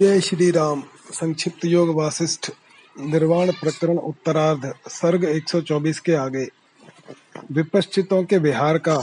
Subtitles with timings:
[0.00, 0.82] जय श्री राम
[1.12, 2.50] संक्षिप्त योग वासिष्ठ।
[3.00, 6.48] निर्वाण प्रकरण उत्तरार्ध। सर्ग 124 के आगे।
[7.52, 8.96] विपश्चितों के विहार का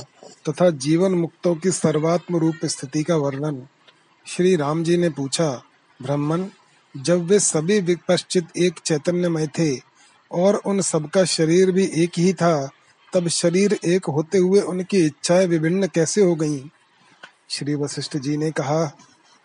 [0.50, 3.68] तथा जीवन मुक्तों की सर्वात्म रूप स्थिति का वर्णन
[4.28, 5.64] श्री राम जी ने पूछा,
[6.02, 6.46] ब्राह्मण,
[6.98, 9.82] जब वे सभी विपश्चित एक चैतन्यमय थे
[10.32, 12.70] और उन सबका शरीर भी एक ही था,
[13.14, 16.70] तब शरीर एक होते हुए उनकी इच्छाएँ विभिन्न कैसे हो गईं?
[17.50, 18.98] श्री वशिष्ठ जी ने कहा,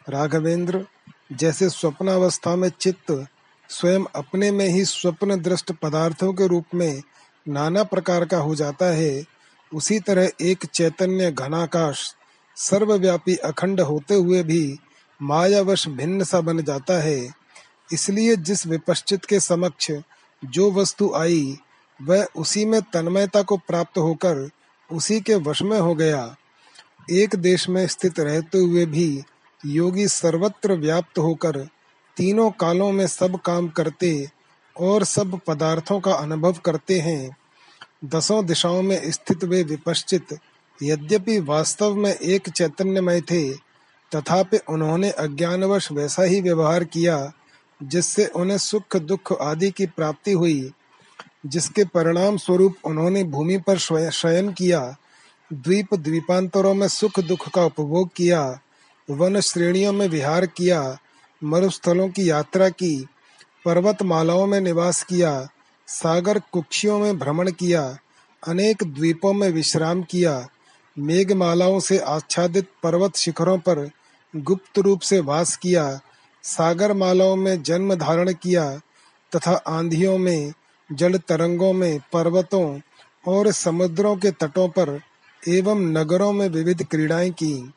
[0.09, 0.87] राघवेंद्र
[1.33, 3.27] जैसे स्वप्नावस्था में चित्त
[3.69, 7.03] स्वयं अपने में ही स्वप्न दृष्ट पदार्थों के रूप में
[7.49, 9.25] नाना प्रकार का हो जाता है,
[9.75, 12.15] उसी तरह एक चैतन्य घनाकाश
[12.57, 14.79] सर्वव्यापी अखंड होते हुए भी
[15.23, 17.31] मायावश भिन्न सा बन जाता है।
[17.93, 19.91] इसलिए जिस विपश्चित के समक्ष
[20.45, 21.59] जो वस्तु आई,
[22.03, 24.51] वह उसी में तन्मयता को प्राप्त होकर
[24.93, 26.37] उसी के वश में हो गया।
[27.11, 29.23] एक देश में स्थित रहते हुए भी
[29.67, 31.69] योगी सर्वत्र व्याप्त होकर
[32.17, 34.29] तीनों कालों में सब काम करते
[34.81, 37.37] और सब पदार्थों का अनुभव करते हैं।
[38.05, 40.39] दसों दिशाओं में स्थित वे विपश्चित,
[40.83, 43.55] यद्यपि वास्तव में एक चैतन्यमय थे,
[44.15, 47.33] तथापि उन्होंने अज्ञानवश वैसा ही व्यवहार किया,
[47.83, 50.73] जिससे उन्हें सुख, दुख आदि की प्राप्ति हुई,
[51.47, 53.79] जिसके परिणाम स्वरूप उन्होंने भूमि पर
[54.11, 54.97] शयन किया
[55.53, 58.61] द्वीप द्वीपांतरों में सुख दुख का उपभोग किया
[59.11, 60.99] वन श्रेणियों में विहार किया,
[61.45, 63.07] मरुस्थलों की यात्रा की,
[63.65, 65.49] पर्वतमालाओं में निवास किया,
[65.87, 67.99] सागर कुक्षियों में भ्रमण किया,
[68.47, 70.49] अनेक द्वीपों में विश्राम किया,
[70.99, 73.91] मेघमालाओं से आच्छादित पर्वत शिखरों पर
[74.37, 76.01] गुप्त रूप से वास किया
[76.43, 78.81] सागर मालाओं में जन्म धारण किया,
[79.37, 80.53] तथा आंधियों में,
[80.93, 82.81] जल तरंगों में, पर्वतों
[83.29, 85.01] और समुद्रों के तटों पर
[85.49, 87.73] एवं नगरों में विविध क्रीड़ाएँ की।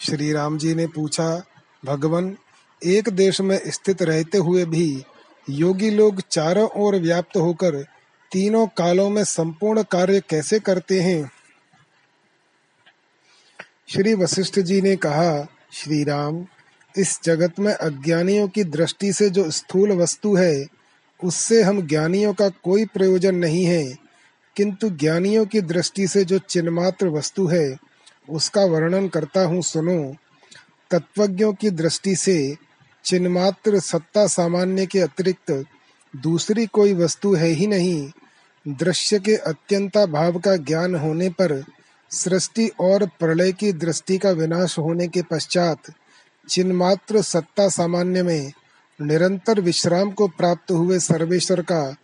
[0.00, 1.44] श्री राम जी ने पूछा,
[1.84, 2.36] भगवान,
[2.84, 5.04] एक देश में स्थित रहते हुए भी
[5.50, 7.86] योगी लोग चारों ओर व्याप्त होकर
[8.32, 11.30] तीनों कालों में संपूर्ण कार्य कैसे करते हैं?
[13.88, 16.46] श्री वशिष्ठ जी ने कहा, श्री राम,
[16.98, 20.66] इस जगत में अज्ञानियों की दृष्टि से जो स्थूल वस्तु है,
[21.24, 23.96] उससे हम ज्ञानियों का कोई प्रयोजन नहीं है।
[24.56, 27.76] किंतु ज्ञानियों की दृष्टि से जो चिन्मात्र वस्तु है
[28.30, 30.14] उसका वर्णन करता हूँ, सुनो।
[30.90, 32.56] तत्वज्ञों की दृष्टि से
[33.04, 35.64] चिन्मात्र सत्ता सामान्य के अतिरिक्त
[36.16, 38.10] दूसरी कोई वस्तु है ही नहीं।
[38.68, 41.64] दृश्य के अत्यंता भाव का ज्ञान होने पर,
[42.10, 45.78] सृष्टि और प्रलय की दृष्टि का विनाश होने के पश्चात
[46.48, 48.52] चिन्मात्र सत्ता सामान्य में
[49.02, 51.96] निरंतर विश्राम को प्राप्त हुए सर्वेश्वर का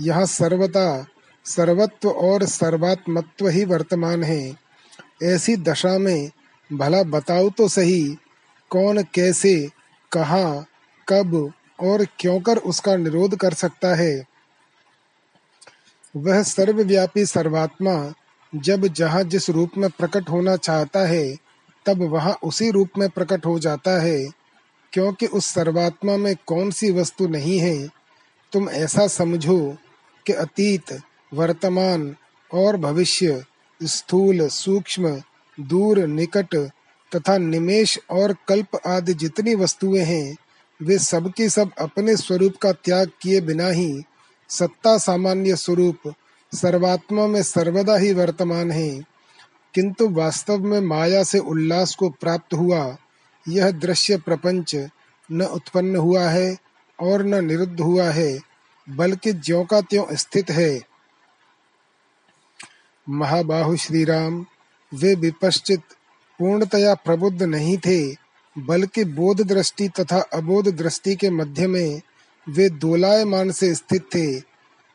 [0.00, 1.06] यह सर्वता
[1.44, 4.67] सर्वत्व और सर्वात्मत्व ही वर्तमान है।
[5.22, 6.30] ऐसी दशा में,
[6.72, 8.16] भला बताओ तो सही,
[8.70, 9.70] कौन कैसे,
[10.12, 10.66] कहा,
[11.08, 14.24] कब और क्यों कर उसका निरोध कर सकता है?
[16.16, 18.14] वह सर्वव्यापी सर्वात्मा,
[18.54, 21.36] जब जहाँ जिस रूप में प्रकट होना चाहता है,
[21.86, 24.28] तब वहाँ उसी रूप में प्रकट हो जाता है।
[24.92, 27.88] क्योंकि उस सर्वात्मा में कौन सी वस्तु नहीं है,
[28.52, 29.76] तुम ऐसा समझो
[30.26, 31.00] कि अतीत,
[31.34, 32.16] वर्तमान
[32.54, 33.44] और भविष्य
[33.82, 35.22] स्थूल, सूक्ष्म,
[35.60, 36.70] दूर, निकट
[37.16, 40.36] तथा निमेश और कल्प आदि जितनी वस्तुएँ हैं,
[40.82, 44.02] वे सब के सब अपने स्वरूप का त्याग किए बिना ही
[44.48, 46.14] सत्ता सामान्य स्वरूप,
[46.54, 49.04] सर्वात्मा में सर्वदा ही वर्तमान है।
[49.74, 52.96] किंतु वास्तव में माया से उल्लास को प्राप्त हुआ,
[53.48, 54.76] यह दृश्य प्रपंच
[55.32, 56.56] न उत्पन्न हुआ है
[57.00, 58.38] और न निरुद्ध हुआ है,
[58.90, 60.80] बल्कि ज्यो का त्यों स्थित है।
[63.10, 64.46] महाबाहु श्री राम
[64.94, 65.80] वे विपश्चित
[66.38, 68.14] पूर्णतया प्रबुद्ध नहीं थे,
[68.58, 72.00] बल्कि बोध दृष्टि तथा अबोध दृष्टि के मध्य में
[72.48, 74.38] वे दोलायमान से स्थित थे।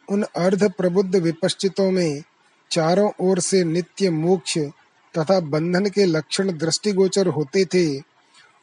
[0.09, 2.24] उन अर्ध प्रबुद्ध विपश्चितों में
[2.72, 4.57] चारों ओर से नित्य मोक्ष
[5.18, 8.01] तथा बंधन के लक्षण दृष्टिगोचर होते थे।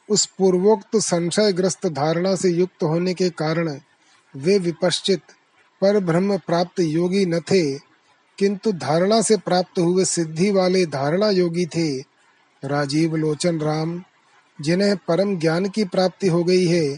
[0.09, 3.79] उस पूर्वोक्त संशयग्रस्त धारणा से युक्त होने के कारण
[4.35, 5.21] वे विपश्चित,
[5.81, 7.90] पर ब्रह्म प्राप्त योगी न थे।
[8.41, 11.89] किंतु धारणा से प्राप्त हुए सिद्धि वाले धारणा योगी थे
[12.63, 14.01] राजीव लोचन राम,
[14.59, 16.95] जिन्हें परम ज्ञान की प्राप्ति हो गई है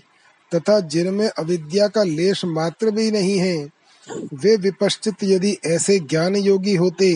[0.51, 3.57] तथा जिनमें अविद्या का लेश मात्र भी नहीं है।
[4.33, 7.13] वे विपश्चित यदि ऐसे ज्ञान योगी होते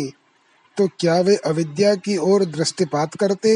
[0.77, 3.55] तो क्या वे अविद्या की ओर दृष्टिपात करते?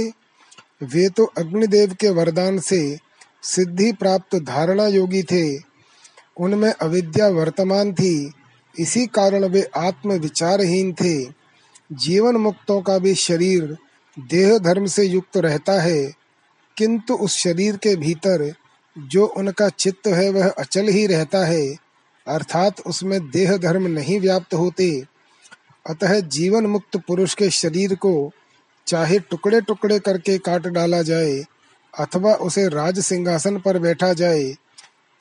[0.83, 2.97] वे तो अग्निदेव के वरदान से
[3.44, 5.45] सिद्धि प्राप्त धारणा योगी थे।
[6.39, 8.15] उनमें अविद्या वर्तमान थी
[8.75, 11.23] इसी कारण वे आत्म विचारहीन थे।
[11.91, 13.77] जीवन मुक्तों का भी शरीर
[14.18, 16.12] देह धर्म से युक्त रहता है,
[16.77, 18.53] किंतु उस शरीर के भीतर
[18.95, 21.65] जो उनका चित्त है, वह अचल ही रहता है,
[22.27, 24.89] अर्थात उसमें देह धर्म नहीं व्याप्त होते।
[25.85, 28.31] अतः जीवन मुक्त पुरुष के शरीर को
[28.88, 31.44] चाहे टुकड़े टुकड़े करके काट डाला जाए,
[31.94, 34.53] अथवा उसे राज सिंहासन पर बैठा जाए,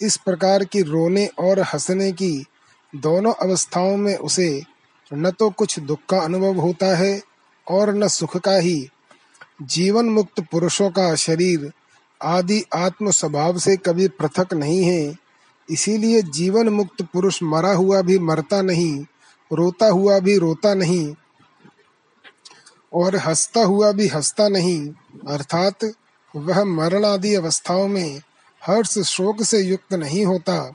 [0.00, 2.46] इस प्रकार की रोने और हंसने की
[2.92, 4.62] दोनों अवस्थाओं में उसे
[5.10, 7.20] न तो कुछ दुख का अनुभव होता है
[7.66, 8.88] और न सुख का ही।
[9.62, 11.70] जीवन मुक्त पुरुषों का शरीर
[12.20, 15.16] आदि आत्म स्वभाव से कभी पृथक नहीं है।
[15.68, 19.00] इसीलिए जीवन मुक्त पुरुष मरा हुआ भी मरता नहीं,
[19.50, 21.14] रोता हुआ भी रोता नहीं,
[22.92, 24.88] और हंसता हुआ भी हंसता नहीं।
[25.28, 25.84] अर्थात
[26.36, 28.20] वह मरण आदि अवस्थाओं में
[28.62, 30.74] हर्ष शोक से युक्त नहीं होता।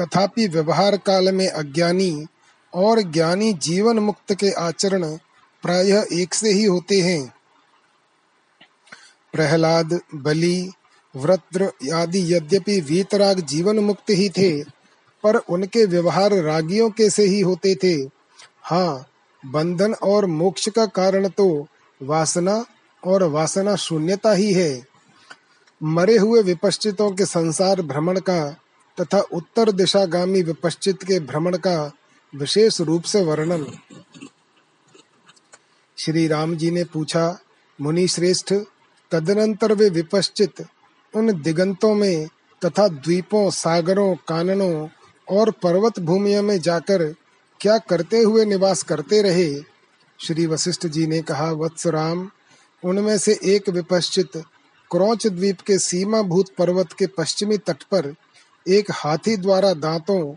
[0.00, 2.26] तथापि व्यवहार काल में अज्ञानी
[2.74, 5.04] और ज्ञानी जीवन मुक्त के आचरण
[5.62, 7.34] प्रायः एक से ही होते हैं।
[9.32, 10.72] प्रहलाद, बलि,
[11.16, 14.62] वृत्र आदि यद्यपि वीतराग जीवन मुक्त ही थे,
[15.24, 17.94] पर उनके व्यवहार रागियों के से ही होते थे।
[18.62, 19.06] हाँ
[19.46, 21.66] बंधन और मोक्ष का कारण तो
[22.02, 22.64] वासना
[23.02, 24.82] और वासना शून्यता ही है।
[25.82, 28.56] मरे हुए विपश्चितों के संसार भ्रमण का
[29.00, 31.92] तथा उत्तर दिशागामी विपश्चित के भ्रमण का
[32.34, 33.66] विशेष रूप से वर्णन।
[35.98, 37.38] श्री राम जी ने पूछा
[37.80, 38.54] मुनि श्रेष्ठ
[39.10, 40.66] तदनंतर वे विपश्चित,
[41.16, 42.28] उन दिगंतों में
[42.64, 44.88] तथा द्वीपों, सागरों, काननों
[45.30, 47.14] और पर्वत भूमियों में जाकर
[47.60, 49.62] क्या करते हुए निवास करते रहे?
[50.20, 52.30] श्री वशिष्ठ जी ने कहा, वत्स राम,
[52.84, 54.36] उनमें से एक विपश्चित,
[54.90, 58.14] क्रौच द्वीप के सीमा भूत पर्वत के पश्चिमी तट पर
[58.68, 60.34] एक हाथी द्वारा दांतों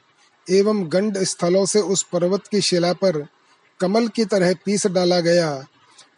[0.50, 3.28] एवं गंड स्थलों से उस पर्वत की शिला पर
[3.80, 5.64] कमल की तरह पीस डाला गया।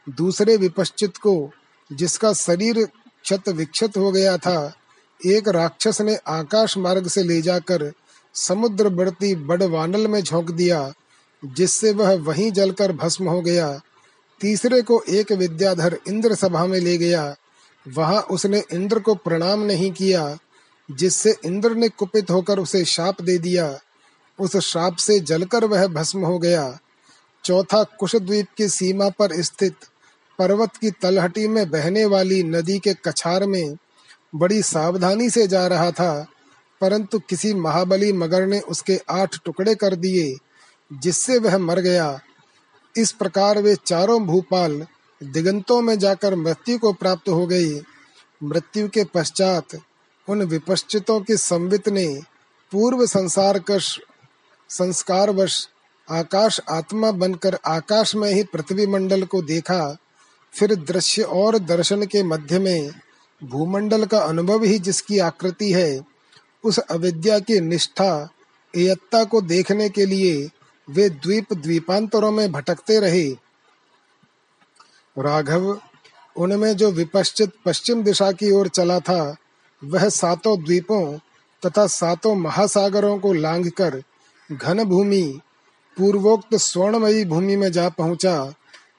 [0.09, 1.51] दूसरे विपश्चित को,
[1.93, 2.85] जिसका शरीर
[3.23, 4.73] क्षत विक्षत हो गया था,
[5.25, 7.91] एक राक्षस ने आकाश मार्ग से ले जाकर
[8.33, 10.93] समुद्र बढ़ती बड़ वानल में झोंक दिया,
[11.45, 13.79] जिससे वह वहीं जलकर भस्म हो गया।
[14.41, 17.35] तीसरे को एक विद्याधर इंद्र सभा में ले गया।
[17.87, 20.37] वहाँ उसने इंद्र को प्रणाम नहीं किया।
[20.89, 23.77] जिससे इंद्र ने कुपित होकर उसे शाप दे दिया,
[24.39, 26.77] उस श्राप से जलकर वह भस्म हो गया।
[27.43, 29.75] चौथा कुशद्वीप की सीमा पर स्थित
[30.39, 33.75] पर्वत की तलहटी में बहने वाली नदी के कछार में
[34.35, 36.27] बड़ी सावधानी से जा रहा था,
[36.81, 40.35] परंतु किसी महाबली मगर ने उसके आठ टुकड़े कर दिए,
[40.91, 42.19] जिससे वह मर गया।
[42.95, 44.85] इस प्रकार वे चारों भूपाल
[45.21, 47.81] दिगंतों में जाकर मृत्यु को प्राप्त हो गए
[48.43, 49.75] मृत्यु के पश्चात
[50.29, 52.21] उन विपश्चितों की संवित ने
[52.71, 53.99] पूर्व संसार कश
[54.69, 55.69] संस्कारवश
[56.11, 59.97] आकाश आत्मा बनकर आकाश में ही पृथ्वी मंडल को देखा,
[60.53, 62.91] फिर दृश्य और दर्शन के मध्य में
[63.43, 66.01] भूमंडल का अनुभव ही जिसकी आकृति है,
[66.63, 68.29] उस अविद्या की निष्ठा,
[68.75, 70.49] एयत्ता को देखने के लिए
[70.89, 73.29] वे द्वीप द्वीपांतरों में भटकते रहे।
[75.17, 75.79] राघव,
[76.37, 79.35] उनमें जो विपश्चित पश्चिम दिशा की ओर चला था
[79.83, 81.17] वह सातों द्वीपों
[81.65, 84.03] तथा सातों महासागरों को लांघकर
[84.51, 85.39] घन भूमि
[85.97, 88.53] पूर्वोक्त स्वर्णमयी भूमि में जा पहुँचा।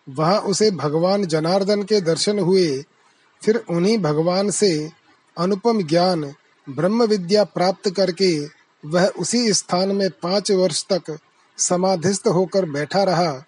[0.08, 2.84] वहाँ उसे भगवान जनार्दन के दर्शन हुए।
[3.42, 4.90] फिर उन्हीं भगवान से
[5.38, 6.34] अनुपम ज्ञान,
[6.70, 8.46] ब्रह्म विद्या प्राप्त करके
[8.84, 11.18] वह उसी स्थान में पाँच वर्ष तक
[11.58, 13.44] समाधिस्थ होकर बैठा रहा।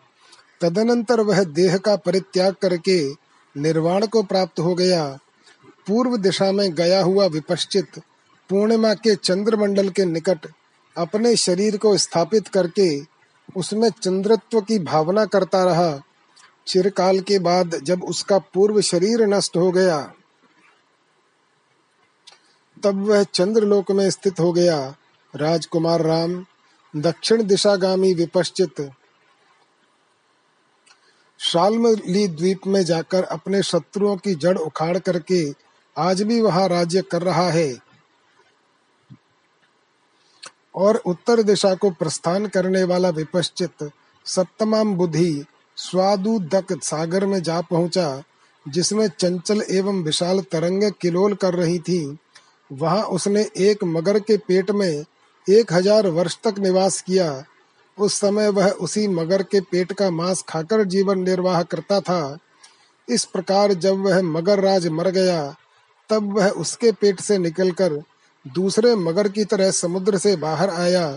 [0.60, 3.10] तदनंतर वह देह का परित्याग करके
[3.56, 5.18] निर्वाण को प्राप्त हो गया।
[5.88, 7.98] पूर्व दिशा में गया हुआ विपश्चित
[8.50, 10.46] पूर्णिमा के चंद्रमंडल के निकट
[10.96, 12.88] अपने शरीर को स्थापित करके
[13.56, 16.00] उसमें चंद्रत्व की भावना करता रहा।
[16.66, 19.98] चिरकाल के बाद जब उसका पूर्व शरीर नष्ट हो गया,
[22.82, 24.78] तब वह चंद्रलोक में स्थित हो गया।
[25.34, 26.44] राजकुमार राम,
[26.94, 28.90] दक्षिण दिशागामी विपश्चित,
[31.40, 35.67] शालमली द्वीप में जाकर अपने शत्रुओं की जड़ उखाड़ करके
[35.98, 37.76] आज भी वहाँ राज्य कर रहा है।
[40.74, 43.90] और उत्तर दिशा को प्रस्थान करने वाला विपश्चित
[44.26, 45.44] सप्तमाम बुद्धि
[45.76, 48.22] स्वादुदक सागर में जा पहुँचा,
[48.66, 52.18] जिसमें चंचल एवं विशाल तरंग किलोल कर रही थी।
[52.70, 55.04] वहाँ उसने एक मगर के पेट में
[55.46, 57.44] एक हज़ार वर्ष तक निवास किया।
[57.98, 62.38] उस समय वह उसी मगर के पेट का मांस खाकर जीवन निर्वाह करता था।
[63.08, 65.40] इस प्रकार जब वह मगर राज मर गया
[66.10, 68.02] तब वह उसके पेट से निकलकर
[68.44, 71.08] दूसरे मगर की तरह समुद्र से बाहर आया।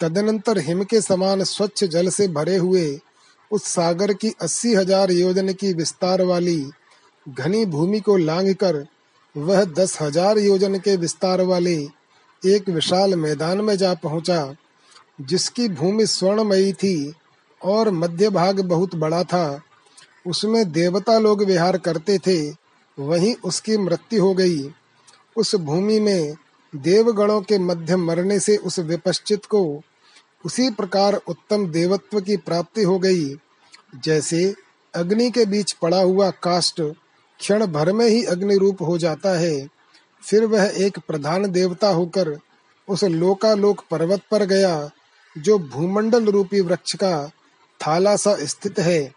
[0.00, 2.98] तदनंतर हिम के समान स्वच्छ जल से भरे हुए
[3.50, 6.60] उस सागर की अस्सी हज़ार योजन की विस्तार वाली
[7.26, 8.84] घनी भूमि को लांघकर
[9.34, 11.76] वह दस हज़ार योजन के विस्तार वाले
[12.42, 14.54] एक विशाल मैदान में जा पहुँचा,
[15.20, 17.12] जिसकी भूमि स्वर्णमयी थी
[17.60, 19.60] और मध्य भाग बहुत बड़ा था।
[20.26, 22.38] उसमें देवता लोग विहार करते थे
[22.98, 24.74] वहीं उसकी मृत्यु हो गई।
[25.36, 26.34] उस भूमि में
[26.76, 29.82] देवगणों के मध्य मरने से उस विपश्चित को
[30.44, 33.34] उसी प्रकार उत्तम देवत्व की प्राप्ति हो गई।
[34.04, 34.54] जैसे
[34.94, 36.80] अग्नि के बीच पड़ा हुआ काष्ट
[37.40, 39.68] क्षण भर में ही अग्नि रूप हो जाता है।
[40.22, 42.38] फिर वह एक प्रधान देवता होकर
[42.88, 44.90] उस लोकालोक पर्वत पर गया,
[45.38, 47.30] जो भूमंडल रूपी वृक्ष का
[47.80, 49.12] थाला सा स्थित है।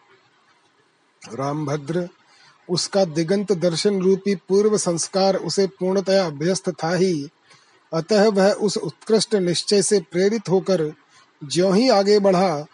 [1.34, 2.10] रामभद्र
[2.70, 7.30] उसका दिगंत दर्शन रूपी पूर्व संस्कार उसे पूर्णतया अभ्यस्त था ही।
[7.94, 10.92] अतः वह उस उत्कृष्ट निश्चय से प्रेरित होकर
[11.42, 12.66] ज्यों ही आगे बढ़ा,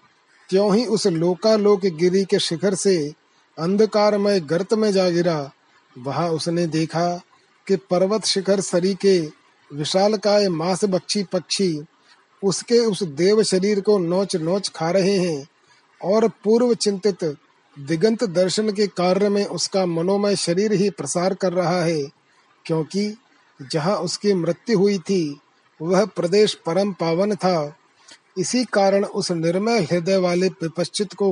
[0.50, 3.14] त्यों ही उस लोकालोक गिरी के शिखर से
[3.58, 5.52] अंधकारमय गर्त में जा गिरा।
[5.96, 7.22] वहाँ उसने देखा
[7.68, 9.20] कि पर्वत शिखर सरी के
[9.72, 11.86] विशाल काय मांस बक्षी पक्षी
[12.44, 15.48] उसके उस देव शरीर को नोच नोच खा रहे हैं
[16.02, 17.24] और पूर्व चिंतित
[17.80, 22.02] दिगंत दर्शन के कार्य में उसका मनोमय शरीर ही प्रसार कर रहा है,
[22.66, 23.14] क्योंकि
[23.60, 25.40] जहाँ उसकी मृत्यु हुई थी,
[25.80, 27.76] वह प्रदेश परम पावन था।
[28.38, 31.32] इसी कारण उस निर्मय हृदय वाले विपश्चित को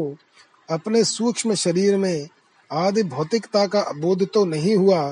[0.69, 2.27] अपने सूक्ष्म शरीर में
[2.71, 5.05] आदि भौतिकता का बोध तो नहीं हुआ,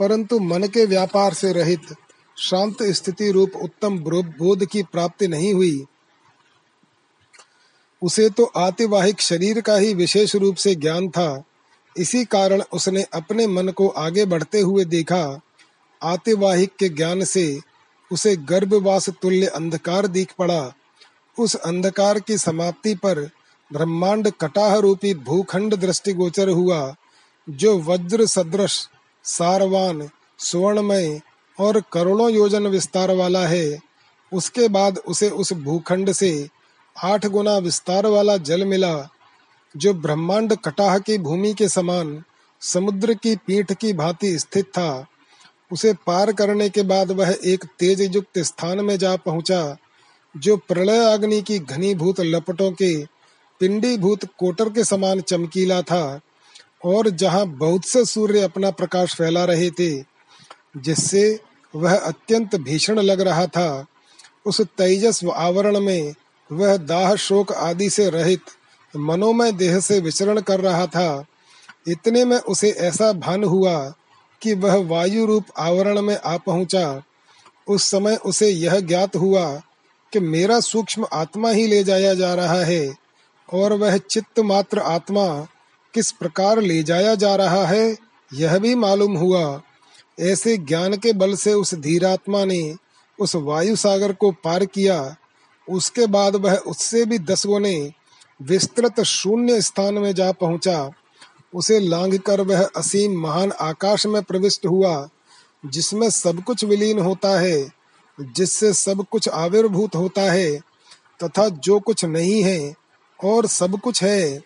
[0.00, 1.94] परंतु मन के व्यापार से रहित
[2.38, 5.84] शांत स्थिति रूप उत्तम बोध की प्राप्ति नहीं हुई।
[8.04, 11.44] उसे तो आतिवाहिक शरीर का ही विशेष रूप से ज्ञान था।
[11.96, 15.40] इसी कारण उसने अपने मन को आगे बढ़ते हुए देखा।
[16.02, 17.60] आतिवाहिक के ज्ञान से
[18.10, 20.72] उसे गर्भवास तुल्य अंधकार दिख पड़ा।
[21.38, 23.20] उस अंधकार की समाप्ति पर
[23.72, 26.94] ब्रह्मांड कटाह रूपी भूखंड दृष्टिगोचर हुआ,
[27.50, 28.88] जो वज्र सदृश,
[29.24, 30.08] सारवान,
[30.38, 31.20] सुवर्णमय
[31.58, 33.78] और करोड़ों योजन विस्तार वाला है।
[34.32, 36.48] उसके बाद उसे उस भूखंड से
[37.02, 39.08] आठ गुना विस्तार वाला जल मिला,
[39.76, 42.22] जो ब्रह्मांड कटाह की भूमि के समान
[42.60, 45.06] समुद्र की पीठ की भांति स्थित था।
[45.72, 49.76] उसे पार करने के बाद वह एक तेज युक्त स्थान में जा पहुँचा,
[50.36, 53.04] जो प्रलय अग्नि की घनीभूत लपटों के
[53.60, 56.20] पिंडीभूत कोटर के समान चमकीला था,
[56.84, 60.04] और जहाँ बहुत से सूर्य अपना प्रकाश फैला रहे थे,
[60.76, 61.40] जिससे
[61.74, 63.86] वह अत्यंत भीषण लग रहा था।
[64.46, 66.14] उस तेजस्व आवरण में
[66.52, 68.40] वह दाह शोक आदि से रहित,
[68.96, 71.24] मनोमय देह से विचरण कर रहा था।
[71.88, 73.94] इतने में उसे ऐसा भान हुआ
[74.42, 77.02] कि वह वायु रूप आवरण में आ पहुँचा।
[77.68, 79.62] उस समय उसे यह ज्ञात हुआ
[80.12, 82.94] कि मेरा सूक्ष्म आत्मा ही ले जाया जा रहा है,
[83.52, 85.46] और वह चित्त मात्र आत्मा
[85.94, 87.96] किस प्रकार ले जाया जा रहा है,
[88.34, 89.62] यह भी मालूम हुआ।
[90.20, 92.74] ऐसे ज्ञान के बल से उस धीरात्मा ने
[93.18, 95.16] उस वायु सागर को पार किया
[95.68, 97.92] उसके बाद वह उससे भी दस गुने
[98.42, 100.90] विस्तृत शून्य स्थान में जा पहुँचा।
[101.54, 105.08] उसे लांग कर वह असीम महान आकाश में प्रविष्ट हुआ,
[105.66, 107.72] जिसमें सब कुछ विलीन होता है,
[108.20, 110.60] जिससे सब कुछ आविर्भूत होता है,
[111.22, 112.74] तथा जो कुछ नहीं है
[113.24, 114.40] और सब कुछ है,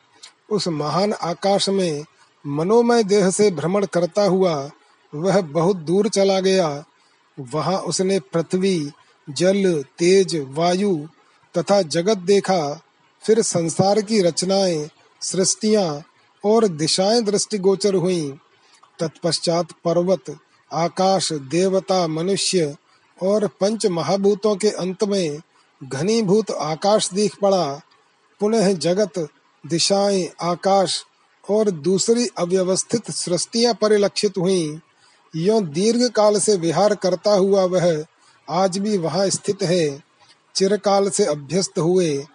[0.51, 2.05] उस महान आकाश में
[2.47, 4.71] मनोमय देह से भ्रमण करता हुआ
[5.15, 6.85] वह बहुत दूर चला गया।
[7.41, 8.93] वहाँ उसने पृथ्वी
[9.31, 11.07] जल, तेज, वायु
[11.59, 12.83] तथा जगत देखा,
[13.23, 14.89] फिर संसार की रचनाएँ,
[15.21, 16.05] सृष्टियाँ
[16.45, 18.31] और दिशाएँ दृष्टिगोचर हुईं।
[19.01, 20.39] तत्पश्चात पर्वत,
[20.73, 22.77] आकाश, देवता, मनुष्य
[23.23, 25.41] और पंच महाभूतों के अंत में
[25.83, 27.81] घनीभूत आकाश दिख पड़ा।
[28.41, 29.29] पुनः जगत,
[29.67, 31.05] दिशाएँ, आकाश
[31.51, 34.79] और दूसरी अव्यवस्थित सृष्टियाँ परिलक्षित हुईं।
[35.37, 38.05] यो दीर्घ काल से विहार करता हुआ वह
[38.51, 40.03] आज भी वहाँ स्थित है।
[40.55, 42.27] चिरकाल से अभ्यस्त हुए।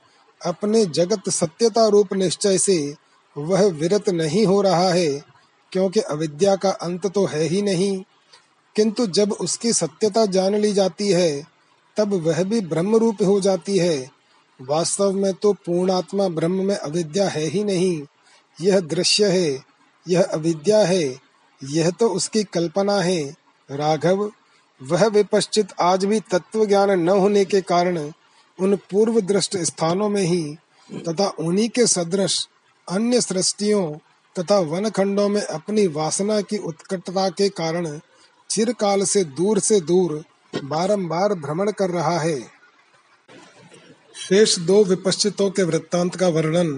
[0.46, 2.96] अपने जगत सत्यता रूप निश्चय से
[3.38, 5.24] वह विरत नहीं हो रहा है,
[5.72, 8.04] क्योंकि अविद्या का अंत तो है ही नहीं।
[8.76, 11.48] किंतु जब उसकी सत्यता जान ली जाती है,
[11.98, 14.12] तब वह भी ब्रह्म रूप हो जाती है।
[14.62, 18.02] वास्तव में तो पूर्णात्मा ब्रह्म में अविद्या है ही नहीं।
[18.62, 19.64] यह दृश्य है,
[20.08, 21.18] यह अविद्या है,
[21.64, 23.36] यह तो उसकी कल्पना है।
[23.72, 24.32] राघव
[24.82, 27.98] वह विपश्चित आज भी तत्व ज्ञान न होने के कारण
[28.60, 30.58] उन पूर्व दृष्ट स्थानों में ही
[31.08, 32.48] तथा उन्हीं के सदृश
[32.90, 33.92] अन्य सृष्टियों
[34.36, 38.00] तथा वन खंडों में अपनी वासना की उत्कटता के कारण
[38.50, 40.24] चिरकाल से दूर से दूर
[40.64, 42.40] बारंबार भ्रमण कर रहा है।
[44.30, 46.74] शेष दो विपश्चितों के वृत्तांत का वर्णन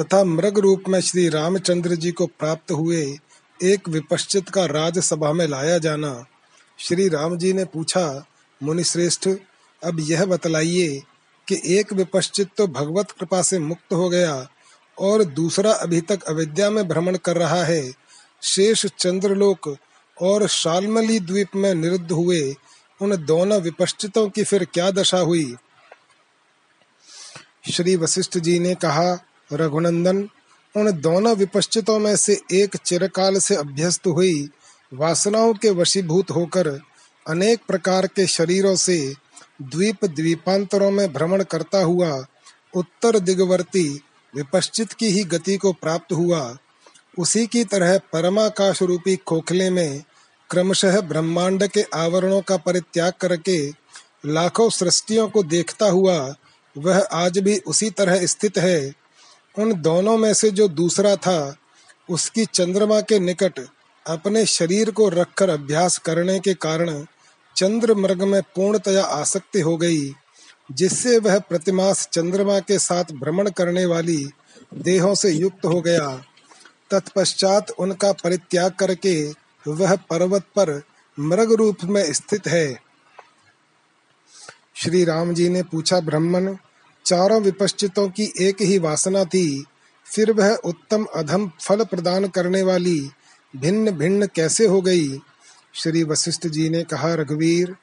[0.00, 3.18] तथा मृग रूप में श्री रामचंद्र जी को प्राप्त हुए
[3.62, 6.24] एक विपश्चित का राजसभा में लाया जाना
[6.78, 8.26] श्री राम जी ने पूछा,
[8.62, 9.28] मुनिश्रेष्ठ,
[9.84, 11.02] अब यह बतलाइए
[11.48, 14.48] कि एक विपश्चित तो भगवत कृपा से मुक्त हो गया
[14.98, 17.92] और दूसरा अभी तक अविद्या में भ्रमण कर रहा है।
[18.42, 19.76] शेष चंद्रलोक
[20.22, 22.54] और शालमली द्वीप में निरुद्ध हुए
[23.00, 25.56] उन दोनों विपश्चितों की फिर क्या दशा हुई?
[27.70, 29.18] श्री वशिष्ठ जी ने कहा,
[29.52, 30.28] रघुनंदन,
[30.76, 34.50] उन दोनों विपश्चितों में से एक चिरकाल से अभ्यस्त हुई
[34.94, 36.80] वासनाओं के वशीभूत होकर
[37.28, 39.14] अनेक प्रकार के शरीरों से
[39.62, 42.26] द्वीप द्वीपांतरों में भ्रमण करता हुआ,
[42.74, 44.00] उत्तर दिगवर्ती
[44.36, 46.56] विपश्चित की ही गति को प्राप्त हुआ,
[47.18, 50.02] उसी की तरह परमाकाश रूपी खोखले में
[50.50, 53.70] क्रमशः ब्रह्मांड के आवरणों का परित्याग करके
[54.26, 56.34] लाखों सृष्टियों को देखता हुआ,
[56.78, 58.94] वह आज भी उसी तरह स्थित है।
[59.58, 61.56] उन दोनों में से जो दूसरा था,
[62.10, 63.68] उसकी चंद्रमा के निकट
[64.06, 67.04] अपने शरीर को रखकर अभ्यास करने के कारण
[67.56, 70.12] चंद्र मृग में पूर्णतया आसक्ति हो गई,
[70.72, 74.30] जिससे वह प्रतिमास चंद्रमा के साथ भ्रमण करने वाली
[74.74, 76.24] देहों से युक्त हो गया।
[76.90, 79.14] तत्पश्चात उनका परित्याग करके
[79.68, 80.82] वह पर्वत पर
[81.18, 82.80] मृग रूप में स्थित है।
[84.74, 86.56] श्री राम जी ने पूछा, ब्राह्मण,
[87.04, 89.64] चारों विपश्चितों की एक ही वासना थी,
[90.06, 93.10] फिर वह उत्तम अधम फल प्रदान करने वाली
[93.56, 95.22] भिन्न भिन्न कैसे हो गई?
[95.74, 97.76] श्री वशिष्ठ जी ने कहा, रघुवीर,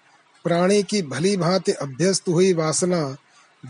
[0.43, 3.17] प्राणी की भली भांति अभ्यस्त हुई वासना,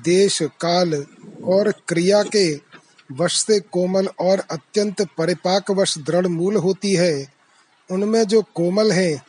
[0.03, 1.05] देश, काल
[1.43, 2.59] और क्रिया के
[3.11, 7.33] वश से कोमल और अत्यंत परिपाक वश दृढ़ मूल होती है।
[7.91, 9.23] उनमें जो कोमल है,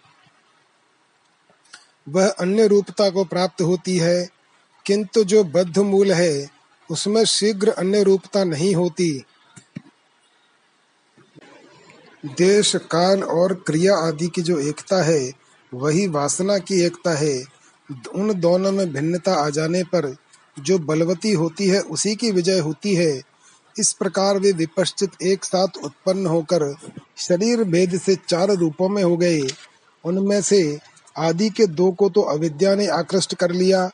[2.09, 4.29] वह अन्य रूपता को प्राप्त होती है।
[4.87, 6.50] किंतु जो बद्ध मूल है,
[6.91, 9.25] उसमें शीघ्र अन्य रूपता नहीं होती।
[12.25, 15.33] देश काल और क्रिया आदि की जो एकता है,
[15.75, 17.43] वही वासना की एकता है।
[18.14, 20.17] उन दोनों में भिन्नता आ जाने पर
[20.61, 23.23] जो बलवती होती है, उसी की विजय होती है।
[23.79, 26.75] इस प्रकार वे विपश्चित एक साथ उत्पन्न होकर
[27.16, 29.40] शरीर भेद से चार रूपों में हो गए।
[30.05, 30.79] उनमें से
[31.18, 33.90] आदि के दो को तो अविद्या ने आकृष्ट कर लिया,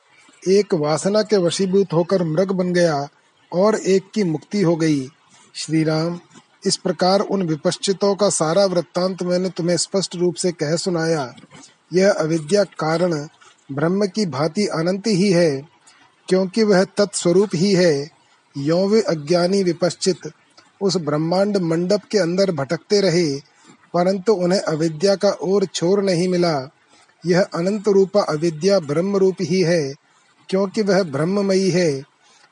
[0.48, 3.08] एक वासना के वशीभूत होकर मृग बन गया
[3.52, 5.08] और एक की मुक्ति हो गई।
[5.54, 6.20] श्री राम
[6.66, 11.32] इस प्रकार उन विपश्चितों का सारा वृत्तांत मैंने तुम्हें स्पष्ट रूप से कह सुनाया।
[11.92, 13.14] यह अविद्या कारण
[13.72, 15.62] ब्रह्म की भांति अनंत ही है,
[16.28, 18.10] क्योंकि वह तत्स्वरूप ही है।
[18.56, 20.30] यो वे अज्ञानी विपश्चित
[20.80, 23.28] उस ब्रह्मांड मंडप के अंदर भटकते रहे,
[23.94, 26.70] परंतु उन्हें अविद्या का और छोर नहीं मिला।
[27.26, 29.94] यह अनंत रूपा अविद्या ब्रह्म रूप ही है,
[30.48, 32.02] क्योंकि वह ब्रह्ममयी है।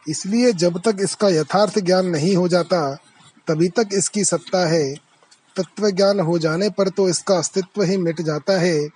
[0.07, 2.99] इसलिए जब तक इसका यथार्थ ज्ञान नहीं हो जाता
[3.48, 4.94] तभी तक इसकी सत्ता है।
[5.56, 8.88] तत्व ज्ञान हो जाने पर तो इसका अस्तित्व ही मिट जाता है।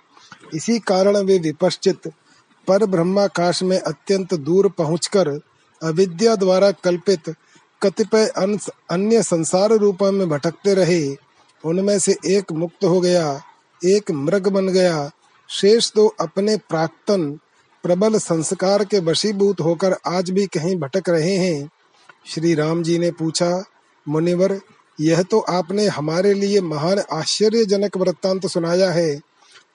[0.53, 2.07] इसी कारण वे विपश्चित,
[2.67, 5.29] पर ब्रह्माकाश में अत्यंत दूर पहुंचकर
[5.81, 7.33] अविद्या द्वारा कल्पित
[7.81, 8.25] कतिपय
[8.91, 11.15] अन्य संसार रूपों में भटकते रहे।
[11.63, 13.41] उनमें से एक मुक्त हो गया,
[13.81, 15.09] एक मृग बन गया।
[15.49, 17.31] शेष तो अपने प्राक्तन,
[17.83, 21.69] प्रबल संस्कार के वशीभूत होकर आज भी कहीं भटक रहे हैं।
[22.25, 23.51] श्री राम जी ने पूछा
[24.07, 24.61] मुनिवर,
[24.99, 29.21] यह तो आपने हमारे लिए महान आश्चर्यजनक वृत्तांत सुनाया है।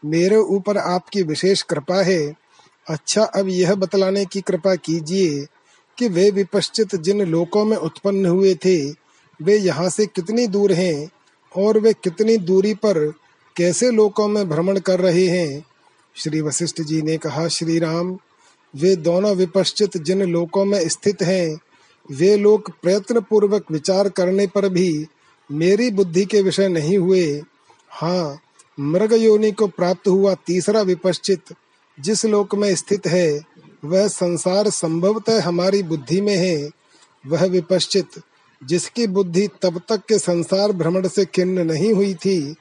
[0.04, 2.34] मेरे ऊपर आपकी विशेष कृपा है।
[2.88, 5.46] अच्छा अब यह बतलाने की कृपा कीजिए
[5.98, 8.90] कि वे विपश्चित जिन लोकों में उत्पन्न हुए थे,
[9.42, 11.10] वे यहाँ से कितनी दूर हैं
[11.56, 13.12] और वे कितनी दूरी पर
[13.56, 15.64] कैसे लोकों में भ्रमण कर रहे हैं?
[16.16, 18.18] श्री वशिष्ठ जी ने कहा श्री राम
[18.76, 21.58] वे दोनों विपश्चित जिन लोकों में स्थित हैं
[22.12, 25.06] वे लोग प्रयत्न पूर्वक विचार करने पर भी
[25.52, 27.42] मेरी बुद्धि के विषय नहीं हुए।
[27.90, 28.40] हाँ
[28.80, 31.40] मृग योनि को प्राप्त हुआ तीसरा विपश्चित,
[32.00, 33.40] जिस लोक में स्थित है,
[33.84, 36.70] वह संसार संभवतः हमारी बुद्धि में है।
[37.26, 38.06] वह विपश्चित,
[38.64, 42.54] जिसकी बुद्धि तब तक के संसार भ्रमण से खिन्न नहीं हुई थी,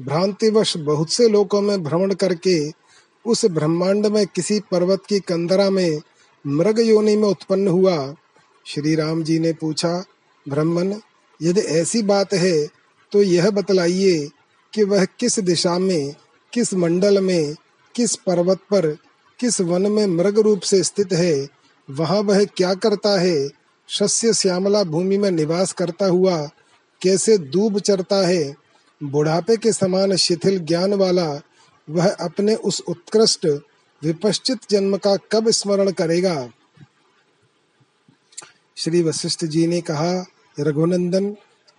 [0.00, 2.70] भ्रांतिवश बहुत से लोकों में भ्रमण करके,
[3.26, 6.00] उस ब्रह्मांड में किसी पर्वत की कंदरा में
[6.46, 8.14] मृग योनि में उत्पन्न हुआ।
[8.66, 10.04] श्री राम जी ने पूछा,
[10.46, 11.00] ब्रह्मन,
[11.40, 12.66] यदि ऐसी बात है
[13.12, 14.28] तो यह बतलाइए
[14.72, 16.14] कि वह किस दिशा में,
[16.52, 17.54] किस मंडल में,
[17.94, 18.86] किस पर्वत पर,
[19.40, 21.48] किस वन में मृग रूप से स्थित है,
[21.88, 23.48] वहाँ वह क्या करता है,
[23.88, 26.36] शस्य श्यामला भूमि में निवास करता हुआ,
[27.02, 28.54] कैसे दूब चरता है,
[29.00, 31.30] बुढ़ापे के समान शिथिल ज्ञान वाला,
[31.88, 33.46] वह अपने उस उत्कृष्ट,
[34.02, 36.48] विपश्चित जन्म का कब स्मरण करेगा?
[38.76, 40.26] श्री वशिष्ठ जी ने कहा,
[40.60, 41.30] रघुनंदन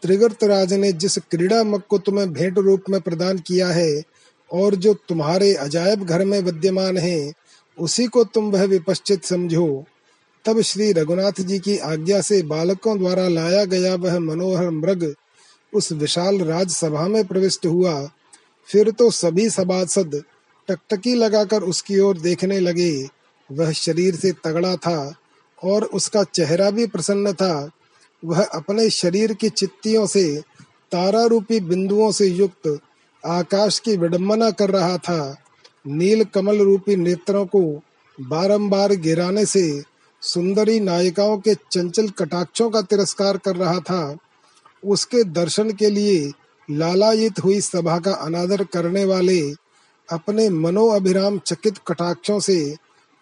[0.04, 4.04] त्रिगर्तराज ने जिस क्रीड़ा मग को तुम्हें भेंट रूप में प्रदान किया है,
[4.52, 7.34] और जो तुम्हारे अजायब घर में विद्यमान है,
[7.78, 9.86] उसी को तुम वह विपश्चित समझो।
[10.46, 15.14] तब श्री रघुनाथ जी की आज्ञा से बालकों द्वारा लाया गया वह मनोहर मृग
[15.74, 18.10] उस विशाल राजसभा में प्रविष्ट हुआ।
[18.68, 20.24] फिर तो सभी सभासद
[20.68, 23.08] टकटकी लगाकर उसकी ओर देखने लगे।
[23.52, 25.16] वह शरीर से तगड़ा था
[25.64, 27.70] और उसका चेहरा भी प्रसन्न था।
[28.26, 30.42] वह अपने शरीर की चित्तियों से
[30.92, 32.80] तारा रूपी बिंदुओं से युक्त
[33.26, 35.38] आकाश की विडंबना कर रहा था।
[35.88, 37.82] नील कमल रूपी नेत्रों को
[38.22, 39.84] बारंबार गिराने से
[40.22, 44.18] सुंदरी नायिकाओं के चंचल कटाक्षों का तिरस्कार कर रहा था।
[44.86, 46.32] उसके दर्शन के लिए
[46.72, 49.52] लालायित हुई सभा का अनादर करने वाले
[50.10, 52.76] अपने मनो अभिराम चकित कटाक्षों से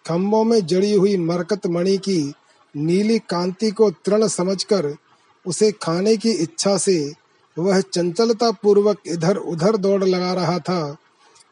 [0.06, 2.34] खम्भों में जड़ी हुई मरकत मणि की
[2.76, 4.96] नीली कांति को तृण समझकर
[5.46, 7.12] उसे खाने की इच्छा से
[7.58, 10.96] वह चंचलता पूर्वक इधर उधर दौड़ लगा रहा था।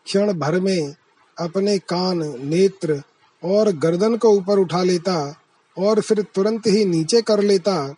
[0.05, 0.95] क्षण भर में
[1.39, 3.03] अपने कान, नेत्र
[3.45, 5.37] और गर्दन को ऊपर उठा लेता
[5.79, 7.95] और फिर तुरंत ही नीचे कर लेता।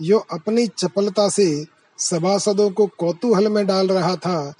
[0.00, 1.66] यो अपनी चपलता से
[1.98, 4.54] सभासदों को कौतूहल में डाल रहा था।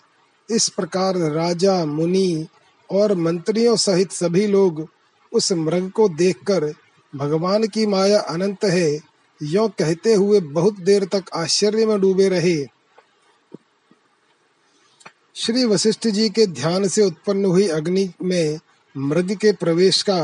[0.51, 2.47] इस प्रकार राजा, मुनि
[2.91, 4.89] और मंत्रियों सहित सभी लोग
[5.35, 6.73] उस मृग को देखकर
[7.13, 9.01] भगवान की माया अनंत है।
[9.41, 12.57] यो कहते हुए बहुत देर तक आश्चर्य में डूबे रहे।
[15.37, 18.59] श्री वशिष्ठ जी के ध्यान से उत्पन्न हुई अग्नि में
[18.95, 20.21] मृग के प्रवेश का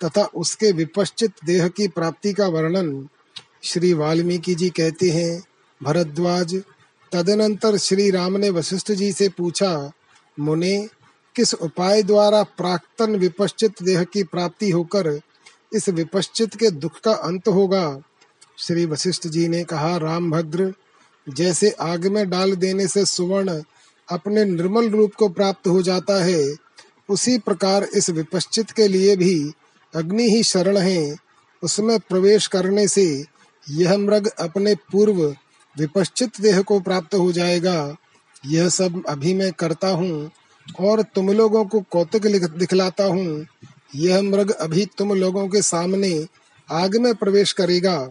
[0.00, 3.08] तथा उसके विपश्चित देह की प्राप्ति का वर्णन
[3.64, 5.42] श्री वाल्मीकि जी कहते हैं।
[5.80, 6.54] भरद्वाज,
[7.12, 9.92] तदनंतर श्री राम ने वशिष्ठ जी से पूछा,
[10.38, 10.88] मुने
[11.38, 15.20] किस उपाय द्वारा प्राक्तन विपश्चित देह की प्राप्ति होकर
[15.72, 18.00] इस विपश्चित के दुख का अंत होगा?
[18.58, 20.72] श्री वशिष्ठ जी ने कहा राम भद्र
[21.28, 23.62] जैसे आग में डाल देने से सुवर्ण
[24.08, 26.54] अपने निर्मल रूप को प्राप्त हो जाता है,
[27.08, 29.52] उसी प्रकार इस विपश्चित के लिए भी
[29.94, 31.16] अग्नि ही शरण है।
[31.62, 33.24] उसमें प्रवेश करने से
[33.70, 35.22] यह मृग अपने पूर्व
[35.76, 37.96] विपश्चित देह को प्राप्त हो जाएगा।
[38.46, 40.30] यह सब अभी मैं करता हूँ।
[40.80, 42.26] और तुम लोगों को कौतुक
[42.58, 43.46] दिखलाता हूँ।
[43.94, 46.26] यह मृग अभी तुम लोगों के सामने
[46.68, 48.10] आग में प्रवेश करेगा।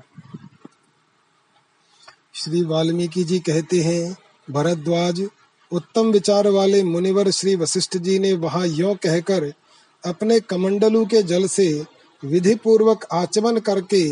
[2.35, 4.17] श्री वाल्मीकि जी कहते हैं,
[4.51, 5.27] भरद्वाज,
[5.71, 9.51] उत्तम विचार वाले मुनिवर श्री वशिष्ठ जी ने वहाँ यो कहकर
[10.03, 11.85] अपने कमंडलू के जल से
[12.23, 14.03] विधि पूर्वक आचमन करके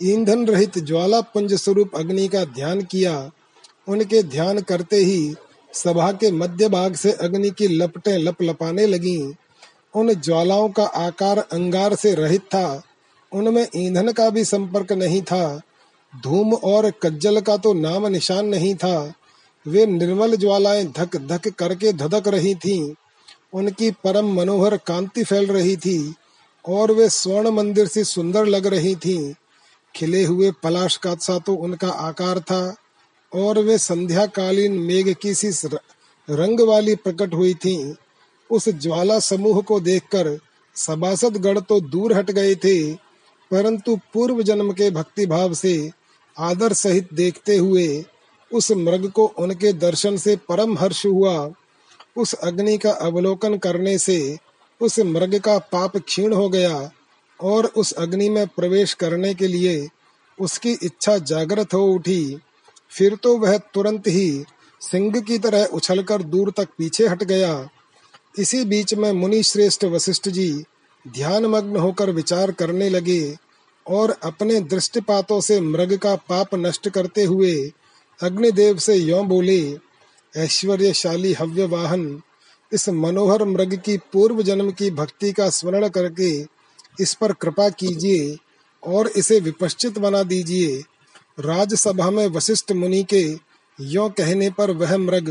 [0.00, 3.30] ईंधन रहित ज्वाला पुंज स्वरूप अग्नि का ध्यान किया।
[3.88, 5.34] उनके ध्यान करते ही
[5.74, 9.34] सभा के मध्य भाग से अग्नि की लपटें लप लपाने लगी।
[9.94, 12.82] उन ज्वालाओं का आकार अंगार से रहित था।
[13.32, 15.60] उनमें ईंधन का भी संपर्क नहीं था।
[16.24, 19.12] धूम और कज्जल का तो नाम निशान नहीं था।
[19.66, 22.94] वे निर्मल ज्वालाएँ धक धक करके धधक रही थीं।
[23.54, 26.14] उनकी परम मनोहर कांति फैल रही थी
[26.68, 29.34] और वे स्वर्ण मंदिर से सुंदर लग रही थीं।
[29.94, 32.76] खिले हुए पलाश का सा तो उनका आकार था।
[33.32, 35.50] और वे संध्या कालीन मेघ की सी
[36.28, 37.94] रंग वाली प्रकट हुई थीं।
[38.50, 40.38] उस ज्वाला समूह को देखकर
[40.76, 42.94] सभासद गण तो दूर हट गए थे,
[43.50, 45.90] परंतु पूर्व जन्म के भक्ति भाव से
[46.36, 48.04] आदर सहित देखते हुए
[48.50, 51.52] उस मृग को उनके दर्शन से परम हर्ष हुआ।
[52.16, 54.38] उस अग्नि का अवलोकन करने से
[54.80, 56.90] उस मृग का पाप क्षीण हो गया
[57.40, 59.88] और उस अग्नि में प्रवेश करने के लिए
[60.38, 62.38] उसकी इच्छा जागृत हो उठी।
[62.92, 64.44] फिर तो वह तुरंत ही
[64.80, 67.68] सिंह की तरह उछलकर दूर तक पीछे हट गया।
[68.38, 70.50] इसी बीच में मुनि श्रेष्ठ वशिष्ठ जी
[71.04, 73.36] ध्यान मग्न होकर विचार करने लगे
[73.86, 77.54] और अपने दृष्टिपातों से मृग का पाप नष्ट करते हुए
[78.20, 79.60] अग्निदेव से यो बोले,
[80.34, 82.22] ऐश्वर्यशाली हव्य वाहन,
[82.72, 86.30] इस मनोहर मृग की पूर्व जन्म की भक्ति का स्मरण करके
[87.02, 88.36] इस पर कृपा कीजिए
[88.82, 90.82] और इसे विपश्चित बना दीजिए।
[91.38, 93.22] राजसभा में वशिष्ठ मुनि के
[93.78, 95.28] यो कहने पर वह मृग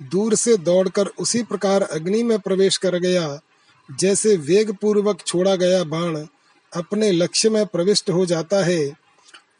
[0.00, 3.40] दूर से दौड़कर उसी प्रकार अग्नि में प्रवेश कर गया,
[3.88, 6.16] जैसे वेग पूर्वक छोड़ा गया बाण
[6.72, 8.92] अपने लक्ष्य में प्रविष्ट हो जाता है।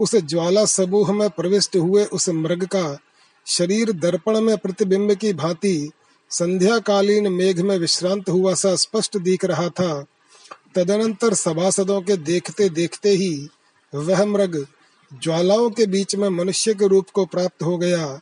[0.01, 2.99] उस ज्वाला समूह में प्रविष्ट हुए उस मृग का
[3.47, 5.91] शरीर दर्पण में प्रतिबिंब की भांति
[6.31, 10.05] संध्या कालीन मेघ में विश्रांत हुआ सा स्पष्ट दिख रहा था।
[10.75, 13.49] तदनंतर सभासदों के देखते देखते ही
[13.95, 14.67] वह मृग
[15.15, 18.21] ज्वालाओं के बीच में मनुष्य के रूप को प्राप्त हो गया।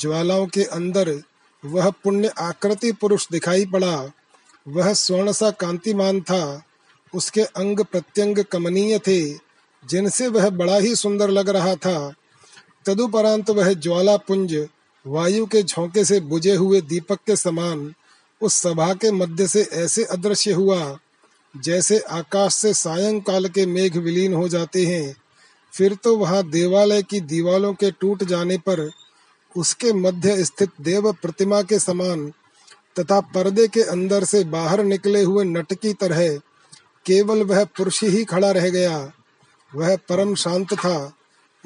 [0.00, 1.22] ज्वालाओं के अंदर
[1.64, 4.10] वह पुण्य आकृति पुरुष दिखाई पड़ा।
[4.68, 6.62] वह स्वर्ण सा कांतिमान था।
[7.14, 9.34] उसके अंग प्रत्यंग कमनीय थे,
[9.88, 12.14] जिनसे वह बड़ा ही सुंदर लग रहा था।
[12.86, 14.68] तदुपरांत वह ज्वाला पुंज
[15.06, 17.94] वायु के झोंके से बुझे हुए दीपक के समान
[18.42, 20.98] उस सभा के मध्य से ऐसे अदृश्य हुआ,
[21.56, 25.21] जैसे आकाश से सायंकाल के मेघ विलीन हो जाते हैं।
[25.72, 28.90] फिर तो वहाँ देवालय की दीवालों के टूट जाने पर
[29.56, 32.32] उसके मध्य स्थित देव प्रतिमा के समान
[33.00, 36.38] तथा पर्दे के अंदर से बाहर निकले हुए नट की तरह
[37.06, 39.12] केवल वह पुरुष ही खड़ा रह गया।
[39.74, 41.12] वह परम शांत था।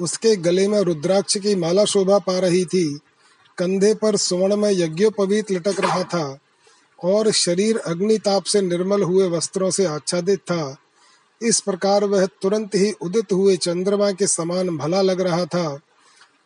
[0.01, 2.99] उसके गले में रुद्राक्ष की माला शोभा पा रही थी।
[3.57, 6.39] कंधे पर स्वर्ण में यज्ञोपवीत लटक रहा था
[7.03, 10.77] और शरीर अग्नि ताप से निर्मल हुए वस्त्रों से आच्छादित था।
[11.41, 15.79] इस प्रकार वह तुरंत ही उदित हुए चंद्रमा के समान भला लग रहा था।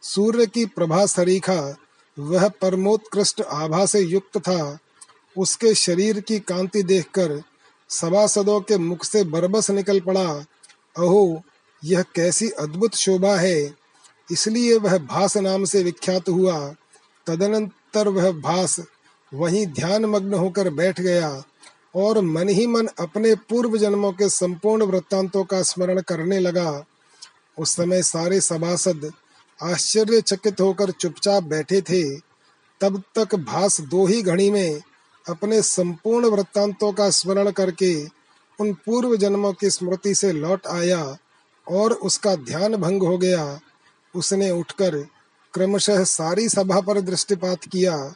[0.01, 1.77] सूर्य की प्रभा सरीखा,
[2.19, 4.79] वह परमोत्कृष्ट आभा से युक्त था।
[5.37, 7.43] उसके शरीर की कांति देखकर
[7.89, 10.27] सभासदों के मुख से बरबस निकल पड़ा।
[10.97, 11.41] अहो,
[11.83, 13.75] यह कैसी अद्भुत शोभा है।
[14.31, 16.75] इसलिए वह भास नाम से विख्यात हुआ।
[17.27, 18.79] तदनंतर वह भास
[19.33, 21.43] वहीं ध्यान मग्न होकर बैठ गया।
[21.95, 26.85] और मन ही मन अपने पूर्व जन्मों के संपूर्ण वृत्तांतों का स्मरण करने लगा।
[27.59, 29.11] उस समय सारे सभासद
[29.63, 32.19] आश्चर्यचकित होकर चुपचाप बैठे थे।
[32.81, 34.81] तब तक भास दो ही घड़ी में
[35.29, 38.05] अपने संपूर्ण वृत्तांतों का स्मरण करके
[38.59, 41.17] उन पूर्व जन्मों की स्मृति से लौट आया
[41.67, 43.59] और उसका ध्यान भंग हो गया।
[44.15, 44.97] उसने उठकर
[45.53, 48.13] क्रमशः सारी सभा पर दृष्टिपात किया।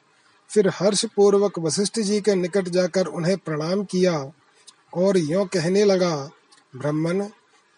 [0.50, 4.32] फिर हर्ष पूर्वक वशिष्ठ जी के निकट जाकर उन्हें प्रणाम किया
[4.94, 6.30] और यो कहने लगा,
[6.76, 7.30] ब्रह्मन,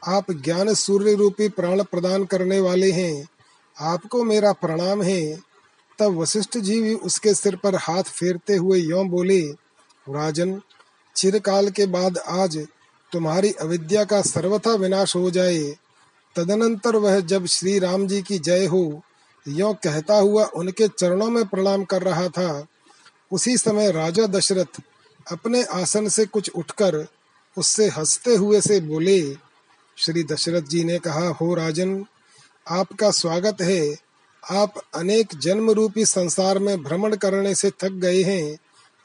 [0.07, 3.27] आप ज्ञान सूर्य रूपी प्राण प्रदान करने वाले हैं,
[3.81, 5.39] आपको मेरा प्रणाम है।
[5.99, 9.41] तब वशिष्ठ जी भी उसके सिर पर हाथ फेरते हुए यो बोले,
[10.09, 10.61] राजन,
[11.15, 12.67] चिरकाल के बाद आज
[13.11, 15.77] तुम्हारी अविद्या का सर्वथा विनाश हो जाए।
[16.35, 19.01] तदनंतर वह जब श्री राम जी की जय हो
[19.47, 22.67] यो कहता हुआ उनके चरणों में प्रणाम कर रहा था।
[23.31, 24.81] उसी समय राजा दशरथ
[25.31, 27.07] अपने आसन से कुछ उठकर
[27.57, 29.35] उससे हँसते हुए से बोले,
[29.97, 32.05] श्री दशरथ जी ने कहा, हो राजन,
[32.67, 33.95] आपका स्वागत है।
[34.51, 38.57] आप अनेक जन्म रूपी संसार में भ्रमण करने से थक गए हैं।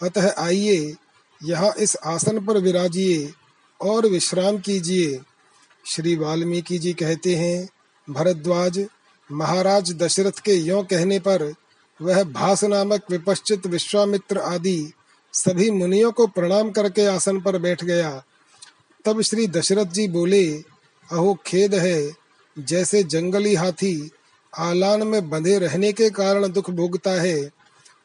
[0.03, 0.97] अतः आइए,
[1.43, 3.33] यहाँ इस आसन पर विराजिए
[3.81, 5.21] और विश्राम कीजिए।
[5.87, 7.69] श्री वाल्मीकि जी कहते हैं,
[8.11, 8.87] भरद्वाज
[9.33, 11.55] महाराज दशरथ के यो कहने पर
[12.01, 14.93] वह भास नामक विपश्चित विश्वामित्र आदि
[15.33, 18.23] सभी मुनियों को प्रणाम करके आसन पर बैठ गया।
[19.05, 20.53] तब श्री दशरथ जी बोले,
[21.13, 22.13] अहो खेद है,
[22.59, 24.11] जैसे जंगली हाथी
[24.59, 27.51] आलान में बंधे रहने के कारण दुख भोगता है,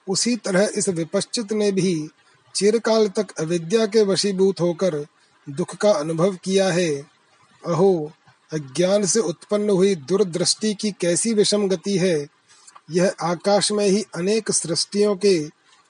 [0.10, 2.10] उसी तरह इस विपश्चित ने भी
[2.56, 5.06] चिरकाल तक अविद्या के वशीभूत होकर
[5.50, 6.92] दुख का अनुभव किया है।
[7.66, 8.12] अहो
[8.54, 12.28] अज्ञान से उत्पन्न हुई दूरदृष्टि की कैसी विषम गति है?
[12.92, 15.50] यह आकाश में ही अनेक सृष्टियों के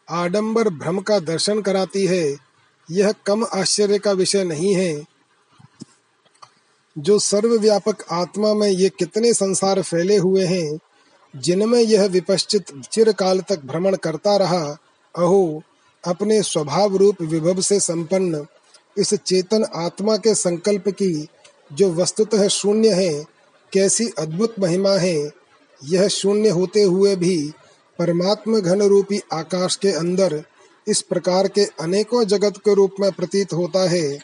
[0.10, 2.38] आडंबर भ्रम का दर्शन कराती है।
[2.91, 5.06] यह कम आश्चर्य का विषय नहीं है।
[6.98, 10.80] जो सर्वव्यापक आत्मा में ये कितने संसार फैले हुए हैं,
[11.36, 14.78] जिनमें यह विपश्चित चिरकाल तक भ्रमण करता रहा,
[15.17, 15.63] अहो,
[16.08, 18.48] अपने स्वभाव रूप विभव से संपन्न
[18.98, 21.28] इस चेतन आत्मा के संकल्प की
[21.74, 23.26] जो वस्तुतः शून्य है,
[23.74, 25.32] कैसी अद्भुत महिमा है,
[25.84, 27.54] यह शून्य होते हुए भी
[28.00, 30.44] परमात्म घन रूपी आकाश के अंदर
[30.88, 34.20] इस प्रकार के अनेकों जगत के रूप में प्रतीत होता है।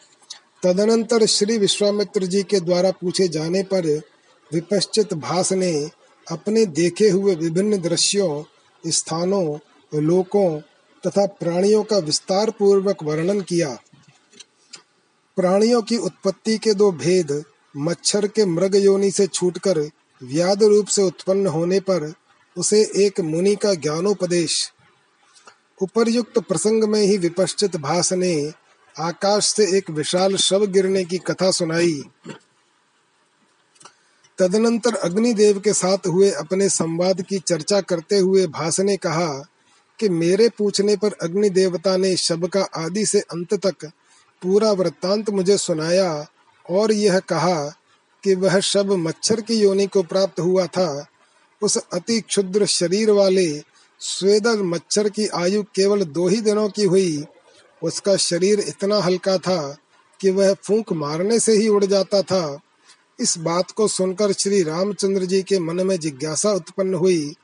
[0.62, 4.00] तदनंतर श्री विश्वामित्र जी के द्वारा पूछे जाने पर
[4.52, 5.90] विपश्चित भास ने
[6.30, 8.44] अपने देखे हुए विभिन्न दृश्यों,
[8.90, 9.58] स्थानों,
[9.94, 10.60] लोकों
[11.06, 13.78] तथा प्राणियों का विस्तार पूर्वक वर्णन किया।
[15.36, 17.44] प्राणियों की उत्पत्ति के दो भेद,
[17.76, 19.78] मच्छर के मृग योनि से छूटकर
[20.22, 22.12] व्याध रूप से उत्पन्न होने पर
[22.56, 24.72] उसे एक मुनि का ज्ञानोपदेश।
[25.82, 28.52] उपर्युक्त प्रसंग में ही विपश्चित भास ने
[28.98, 32.02] आकाश से एक विशाल शव गिरने की कथा सुनाई।
[34.38, 39.46] तदनंतर अग्निदेव के साथ हुए अपने संवाद की चर्चा करते हुए भास ने कहा
[39.98, 43.90] कि मेरे पूछने पर अग्नि देवता ने शब का आदि से अंत तक
[44.44, 46.26] पूरा वृत्तांत मुझे सुनाया
[46.70, 47.74] और यह कहा
[48.24, 51.06] कि वह शब मच्छर की योनि को प्राप्त हुआ था।
[51.62, 53.62] उस अति क्षुद्र शरीर वाले
[54.00, 57.24] स्वेदल मच्छर की आयु केवल दो ही दिनों की हुई।
[57.82, 59.76] उसका शरीर इतना हल्का था
[60.20, 62.58] कि वह फूंक मारने से ही उड़ जाता था।
[63.20, 67.34] इस बात को सुनकर श्री रामचंद्र जी के मन में जिज्ञासा उत्पन्न हुई।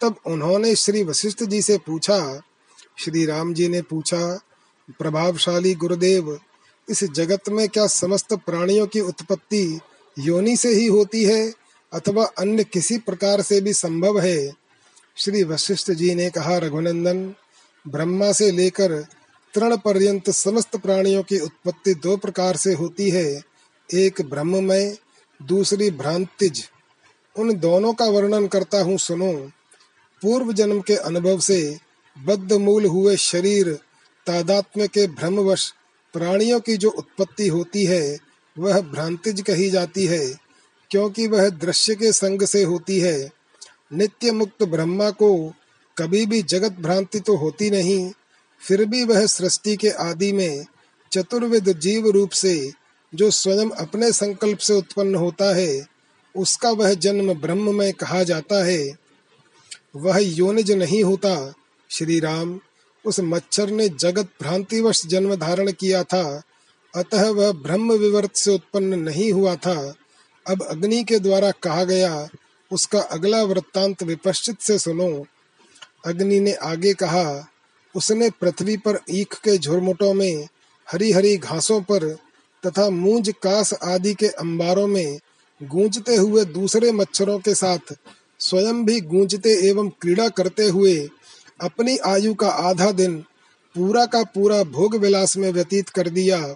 [0.00, 2.42] तब उन्होंने श्री वशिष्ठ जी से पूछा,
[2.98, 4.40] श्री राम जी ने पूछा
[4.90, 6.38] प्रभावशाली गुरुदेव,
[6.90, 9.80] इस जगत में क्या समस्त प्राणियों की उत्पत्ति
[10.18, 11.52] योनि से ही होती है,
[11.92, 14.52] अथवा अन्य किसी प्रकार से भी संभव है?
[15.16, 17.34] श्री वशिष्ठ जी ने कहा, रघुनंदन,
[17.88, 19.06] ब्रह्मा से लेकर
[19.54, 23.42] तृण पर्यंत समस्त प्राणियों की उत्पत्ति दो प्रकार से होती है,
[23.94, 24.98] एक ब्रह्म ब्रह्ममय,
[25.42, 26.68] दूसरी भ्रांतिज।
[27.38, 29.32] उन दोनों का वर्णन करता हूँ, सुनो।
[30.22, 31.78] पूर्व जन्म के अनुभव से
[32.24, 33.78] बद्ध मूल हुए शरीर
[34.26, 35.72] तादात्म्य के भ्रमवश
[36.14, 38.18] प्राणियों की जो उत्पत्ति होती है,
[38.56, 40.28] वह भ्रांतिज कही जाती है,
[40.90, 43.30] क्योंकि वह दृश्य के संग से होती है।
[43.92, 45.52] नित्य मुक्त ब्रह्मा को
[45.96, 48.10] कभी भी जगत भ्रांति तो होती नहीं,
[48.62, 50.64] फिर भी वह सृष्टि के आदि में
[51.12, 52.72] चतुर्विद जीव रूप से
[53.12, 55.86] जो स्वयं अपने संकल्प से उत्पन्न होता है,
[56.34, 58.86] उसका वह जन्म ब्रह्म में कहा जाता है।
[59.96, 61.54] वह योनिज नहीं होता
[61.90, 62.58] श्री राम
[63.06, 66.42] उस मच्छर ने जगत भ्रांतिवश जन्म धारण किया था।
[66.94, 69.94] अतः वह ब्रह्म विवर्त से उत्पन्न नहीं हुआ था।
[70.46, 72.28] अब अग्नि के द्वारा कहा गया,
[72.72, 75.26] उसका अगला वृत्तांत विपश्चित से सुनो।
[76.06, 77.48] अग्नि ने आगे कहा,
[77.94, 80.48] उसने पृथ्वी पर ईख के झुरमुटों में
[80.92, 82.16] हरी हरी घासों पर
[82.66, 85.18] तथा मूंज कास आदि के अंबारों में
[85.62, 87.94] गूंजते हुए दूसरे मच्छरों के साथ
[88.40, 91.08] स्वयं भी गूंजते एवं क्रीड़ा करते हुए
[91.60, 93.16] अपनी आयु का आधा दिन
[93.74, 96.54] पूरा का पूरा भोग विलास में व्यतीत कर दिया।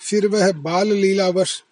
[0.00, 1.62] फिर वह बाल लीलावश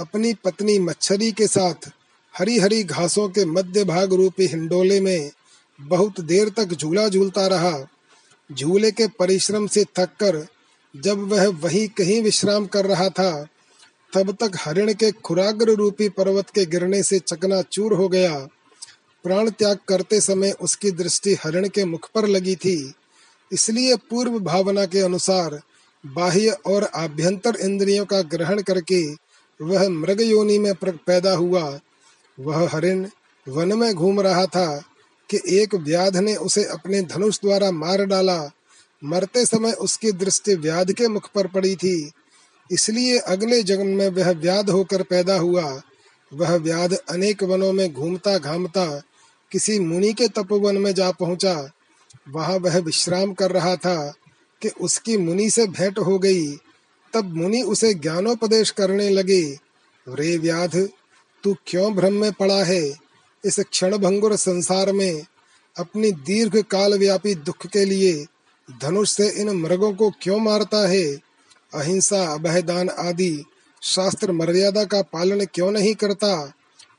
[0.00, 1.90] अपनी पत्नी मच्छरी के साथ
[2.34, 5.30] हरी हरी घासों के मध्य भाग रूपी हिंडोले में
[5.80, 7.88] बहुत देर तक झूला झूलता रहा।
[8.52, 10.46] झूले के परिश्रम से थक कर
[10.96, 13.46] जब वह वहीं कहीं विश्राम कर रहा था,
[14.14, 18.48] तब तक हरिण के खुराग्र रूपी पर्वत के गिरने से चकनाचूर हो गया।
[19.24, 22.94] प्राण त्याग करते समय उसकी दृष्टि हरिण के मुख पर लगी थी।
[23.52, 25.60] इसलिए पूर्व भावना के अनुसार
[26.06, 29.02] बाह्य और आभ्यंतर इंद्रियों का ग्रहण करके
[29.60, 31.80] वह मृग योनि में पैदा हुआ।
[32.40, 33.06] वह हरिण
[33.48, 34.84] वन में घूम रहा था
[35.30, 38.50] कि एक व्याध ने उसे अपने धनुष द्वारा मार डाला।
[39.04, 42.10] मरते समय उसकी दृष्टि व्याध के मुख पर पड़ी थी।
[42.70, 45.80] इसलिए अगले जन्म में वह व्याध होकर पैदा हुआ।
[46.32, 49.02] वह व्याध अनेक वनों में घूमता घामता
[49.52, 51.70] किसी मुनि के तपोवन में जा पहुँचा,
[52.28, 54.14] वहाँ वह विश्राम कर रहा था
[54.62, 56.56] कि उसकी मुनि से भेंट हो गई।
[57.12, 59.58] तब मुनि उसे ज्ञानोपदेश करने लगे,
[60.08, 60.88] रे व्याध,
[61.42, 62.94] तू क्यों भ्रम में पड़ा है?
[63.44, 65.24] इस क्षण भंगुर संसार में
[65.78, 68.26] अपनी दीर्घ काल व्यापी दुख के लिए
[68.82, 71.04] धनुष से इन मृगों को क्यों मारता है?
[71.74, 73.44] अहिंसा, अभयदान आदि
[73.82, 76.52] शास्त्र मर्यादा का पालन क्यों नहीं करता?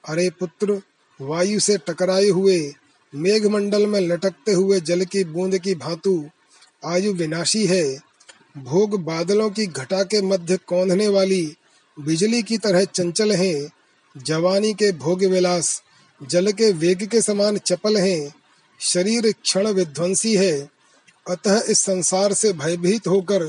[0.07, 0.81] अरे पुत्र
[1.21, 2.73] वायु से टकराए हुए
[3.15, 6.29] मेघमंडल में लटकते हुए जल की बूंद की भांतु
[6.85, 7.97] आयु विनाशी है।
[8.57, 11.55] भोग बादलों की घटा के मध्य कौंधने वाली
[11.99, 13.69] बिजली की तरह चंचल है।
[14.17, 15.83] जवानी के भोग विलास
[16.29, 18.33] जल के वेग के समान चपल हैं।
[18.79, 20.69] शरीर क्षण विध्वंसी है।
[21.29, 23.45] अतः इस संसार से भयभीत होकर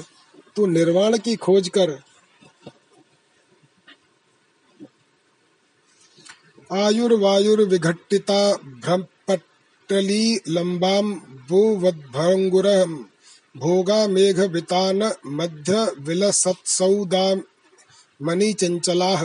[0.56, 2.02] तू निर्वाण की खोज कर।
[6.72, 8.40] आयुर्वायुर्विघट्टिता
[8.84, 11.12] भ्रपट्टली लम्बाम
[11.48, 12.68] भूवद्भङ्गुर
[13.56, 17.24] भोगा मेघ वितान मध्य विलसत्सौदा
[18.20, 19.24] मणि चंचलाः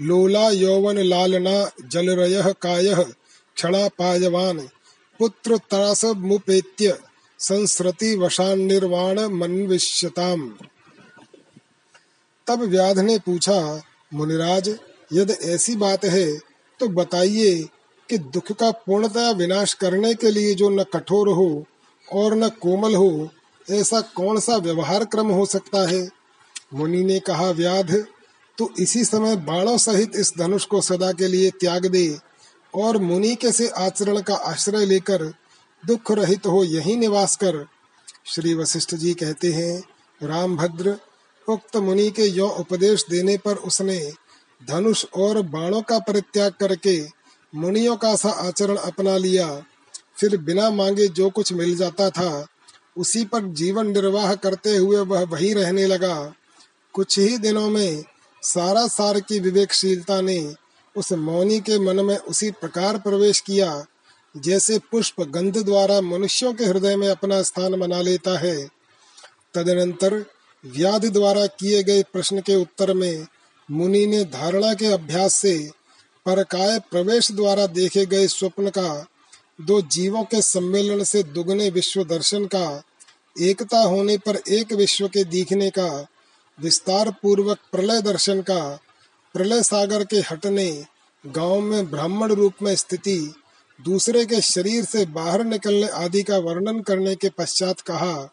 [0.00, 1.56] लोला यौवन लालना
[1.92, 4.58] जलरयः कायः क्षणा पायवान
[5.20, 6.98] पुत्र त्रास मुपेत्य
[7.40, 10.50] संस्रति वशान निर्वाण मनविष्यताम
[12.46, 13.82] तब व्याध ने पूछा,
[14.14, 14.68] मुनिराज,
[15.12, 16.26] यदि ऐसी बात है
[16.80, 17.54] तो बताइए
[18.08, 21.64] कि दुख का पूर्णतया विनाश करने के लिए जो न कठोर हो
[22.12, 23.28] और न कोमल हो,
[23.70, 26.08] ऐसा कौन सा व्यवहार क्रम हो सकता है?
[26.74, 28.06] मुनि ने कहा, व्याध,
[28.58, 32.18] तू इसी समय बाणों सहित इस धनुष को सदा के लिए त्याग दे
[32.74, 35.24] और मुनि के से आचरण का आश्रय लेकर
[35.86, 37.66] दुख रहित हो यही निवास कर।
[38.26, 39.82] श्री वशिष्ठ जी कहते हैं
[40.22, 40.96] राम भद्र
[41.48, 44.12] उक्त मुनि के यो उपदेश देने पर उसने
[44.68, 47.08] धनुष और बाणों का परित्याग करके
[47.54, 49.64] मुनियों का सा आचरण अपना लिया।
[50.20, 52.46] फिर बिना मांगे जो कुछ मिल जाता था,
[52.96, 56.34] उसी पर जीवन निर्वाह करते हुए वह वही रहने लगा।
[56.92, 58.04] कुछ ही दिनों में
[58.42, 60.54] सारा सार की विवेकशीलता ने
[60.96, 63.84] उस मौनी के मन में उसी प्रकार प्रवेश किया,
[64.36, 68.68] जैसे पुष्प गंध द्वारा मनुष्यों के हृदय में अपना स्थान बना लेता है।
[69.54, 70.24] तदनंतर
[70.66, 73.26] व्याध द्वारा किए गए प्रश्न के उत्तर में
[73.70, 75.70] मुनि ने धारणा के अभ्यास से
[76.26, 79.06] परकाय प्रवेश द्वारा देखे गए स्वप्न का,
[79.60, 82.82] दो जीवों के सम्मेलन से दुगने विश्व दर्शन का,
[83.40, 86.06] एकता होने पर एक विश्व के दिखने का
[86.60, 88.78] विस्तार पूर्वक प्रलय दर्शन का,
[89.34, 90.84] प्रलय सागर के हटने,
[91.26, 93.34] गाँव में ब्राह्मण रूप में स्थिति,
[93.80, 98.30] दूसरे के शरीर से बाहर निकलने आदि का वर्णन करने के पश्चात कहा।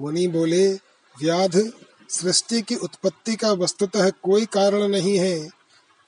[0.00, 0.72] मुनि बोले,
[1.20, 1.72] व्याध
[2.08, 5.48] सृष्टि की उत्पत्ति का वस्तुतः कोई कारण नहीं है।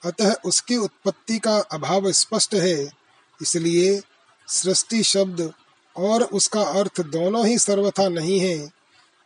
[0.05, 2.91] अतः उसकी उत्पत्ति का अभाव स्पष्ट है।
[3.41, 4.01] इसलिए
[4.47, 5.53] सृष्टि शब्द
[5.97, 8.71] और उसका अर्थ दोनों ही सर्वथा नहीं है।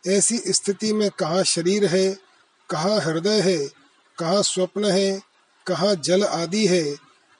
[0.06, 2.16] ऐसी स्थिति में कहाँ शरीर है,
[2.70, 3.68] कहाँ हृदय है,
[4.18, 5.22] कहाँ स्वप्न है,
[5.66, 6.96] कहाँ जल आदि है,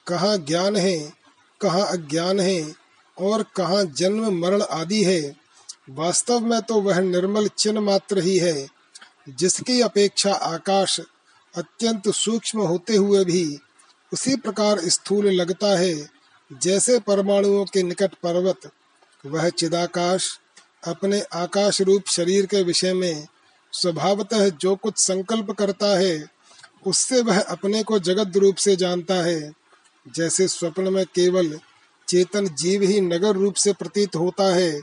[0.06, 1.12] कहाँ ज्ञान है,
[1.60, 2.74] कहाँ अज्ञान है
[3.18, 5.36] और कहाँ जन्म मरण आदि है।
[5.90, 8.75] वास्तव में तो वह निर्मल चिन्ह मात्र ही है।
[9.28, 11.00] जिसकी अपेक्षा आकाश
[11.56, 13.58] अत्यंत सूक्ष्म होते हुए भी
[14.12, 16.10] उसी प्रकार स्थूल लगता है,
[16.62, 18.70] जैसे परमाणुओं के निकट पर्वत।
[19.26, 20.40] वह चिदाकाश
[20.86, 23.26] अपने आकाश रूप शरीर के विषय में
[23.72, 26.26] स्वभावतः जो कुछ संकल्प करता है,
[26.86, 29.52] उससे वह अपने को जगत रूप से जानता है।
[30.14, 31.60] जैसे स्वप्न में केवल
[32.08, 34.80] चेतन जीव ही नगर रूप से प्रतीत होता है,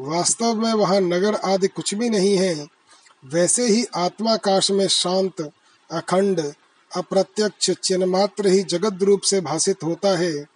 [0.00, 2.79] वास्तव में वहाँ नगर आदि कुछ भी नहीं है।
[3.24, 5.52] वैसे ही आत्माकाश में शांत,
[5.90, 6.52] अखंड,
[6.96, 10.46] अप्रत्यक्ष चिन्ह मात्र ही जगत रूप से भाषित होता है।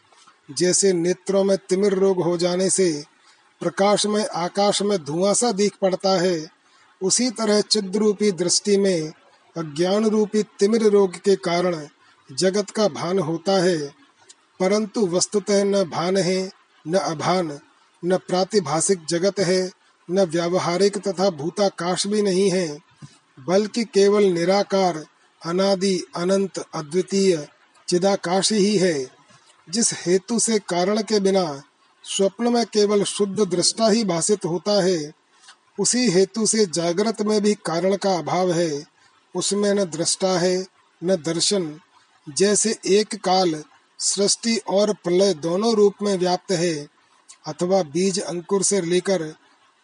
[0.50, 3.04] जैसे नेत्रों में तिमिर रोग हो जाने से
[3.60, 6.46] प्रकाश में आकाश में धुआँ सा दिख पड़ता है,
[7.02, 9.12] उसी तरह चिद रूपी दृष्टि में
[9.56, 11.86] अज्ञान रूपी तिमिर रोग के कारण
[12.32, 13.78] जगत का भान होता है।
[14.60, 16.50] परंतु वस्तुतः न भान है,
[16.86, 17.58] न अभान,
[18.04, 22.78] न प्रातिभाषिक जगत है न व्यावहारिक तथा भूताकाश भी नहीं है,
[23.40, 25.06] बल्कि केवल निराकार,
[25.46, 27.48] अनादि, अनंत, अद्वितीय,
[27.88, 29.06] चिदाकाश ही है।
[29.70, 31.62] जिस हेतु से कारण के बिना
[32.04, 35.12] स्वप्न में केवल शुद्ध दृष्टा ही भाषित होता है,
[35.80, 38.84] उसी हेतु से जागृत में भी कारण का अभाव है।
[39.34, 40.66] उसमें न दृष्टा है,
[41.04, 41.80] न दर्शन।
[42.28, 43.64] जैसे एक काल
[43.98, 46.88] सृष्टि और प्रलय दोनों रूप में व्याप्त है,
[47.46, 49.34] अथवा बीज अंकुर से लेकर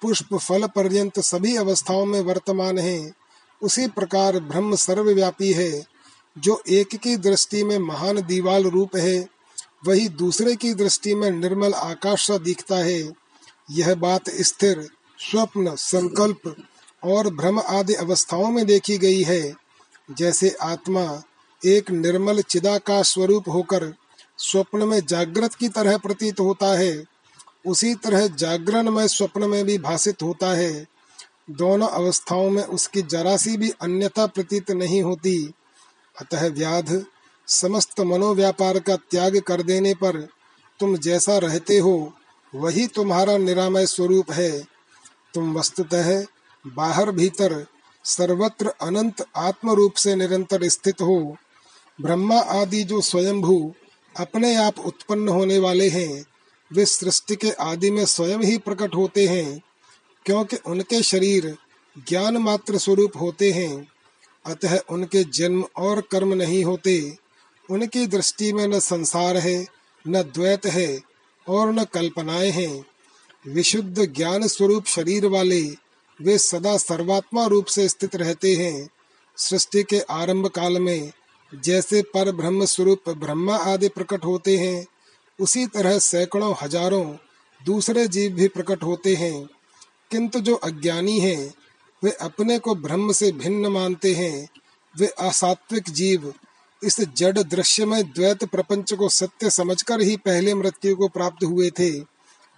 [0.03, 3.13] पुष्प फल पर्यंत सभी अवस्थाओं में वर्तमान है।
[3.63, 5.87] उसी प्रकार ब्रह्म सर्वव्यापी है।
[6.39, 9.29] जो एक की दृष्टि में महान दीवाल रूप है,
[9.87, 13.13] वही दूसरे की दृष्टि में निर्मल आकाश सा दिखता है।
[13.71, 14.89] यह बात स्थिर,
[15.31, 16.57] स्वप्न, संकल्प
[17.05, 19.55] और भ्रम आदि अवस्थाओं में देखी गई है।
[20.11, 21.23] जैसे आत्मा
[21.65, 23.95] एक निर्मल चिदाकाश स्वरूप होकर
[24.39, 27.05] स्वप्न में जागृत की तरह प्रतीत होता है
[27.67, 30.87] उसी तरह जागरण में, स्वप्न में भी भाषित होता है।
[31.51, 35.53] दोनों अवस्थाओं में उसकी जरा सी भी अन्यथा प्रतीत नहीं होती।
[36.21, 37.05] अतः व्याध,
[37.47, 40.29] समस्त मनोव्यापार का त्याग कर देने पर
[40.81, 42.13] तुम जैसा रहते हो,
[42.55, 44.61] वही तुम्हारा निरामय स्वरूप है।
[45.35, 46.27] तुम वस्तुतः
[46.67, 47.67] बाहर भीतर
[48.05, 51.37] सर्वत्र अनंत आत्म रूप से निरंतर स्थित हो।
[52.01, 53.75] ब्रह्मा आदि जो स्वयंभू,
[54.17, 56.25] अपने आप उत्पन्न होने वाले हैं।
[56.73, 59.61] वे सृष्टि के आदि में स्वयं ही प्रकट होते हैं,
[60.27, 61.57] क्योंकि उनके शरीर
[62.09, 63.89] ज्ञान मात्र स्वरूप होते हैं।
[64.47, 67.17] अतः उनके जन्म और कर्म नहीं होते।
[67.71, 69.67] उनकी दृष्टि में न संसार है,
[70.09, 71.01] न द्वैत है,
[71.49, 72.85] और न कल्पनाएँ हैं।
[73.49, 75.63] विशुद्ध ज्ञान स्वरूप शरीर वाले
[76.23, 78.91] वे सदा सर्वात्मा रूप से स्थित रहते हैं।
[79.37, 81.13] सृष्टि के आरंभ काल में
[81.55, 84.87] जैसे पर ब्रह्म स्वरूप ब्रह्मा आदि प्रकट होते हैं
[85.41, 87.05] उसी तरह सैकड़ों हज़ारों
[87.61, 89.49] दूसरे जीव भी प्रकट होते हैं।
[90.11, 91.55] किंतु जो अज्ञानी हैं,
[92.03, 94.49] वे अपने को ब्रह्म से भिन्न मानते हैं।
[94.95, 96.33] वे असात्विक जीव,
[96.83, 101.71] इस जड़ दृश्य में द्वैत प्रपंच को सत्य समझकर ही पहले मृत्यु को प्राप्त हुए
[101.71, 101.91] थे।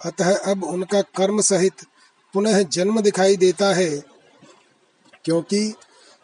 [0.01, 1.85] अतः अब उनका कर्म सहित
[2.35, 3.91] पुनः जन्म दिखाई देता है,
[5.25, 5.75] क्योंकि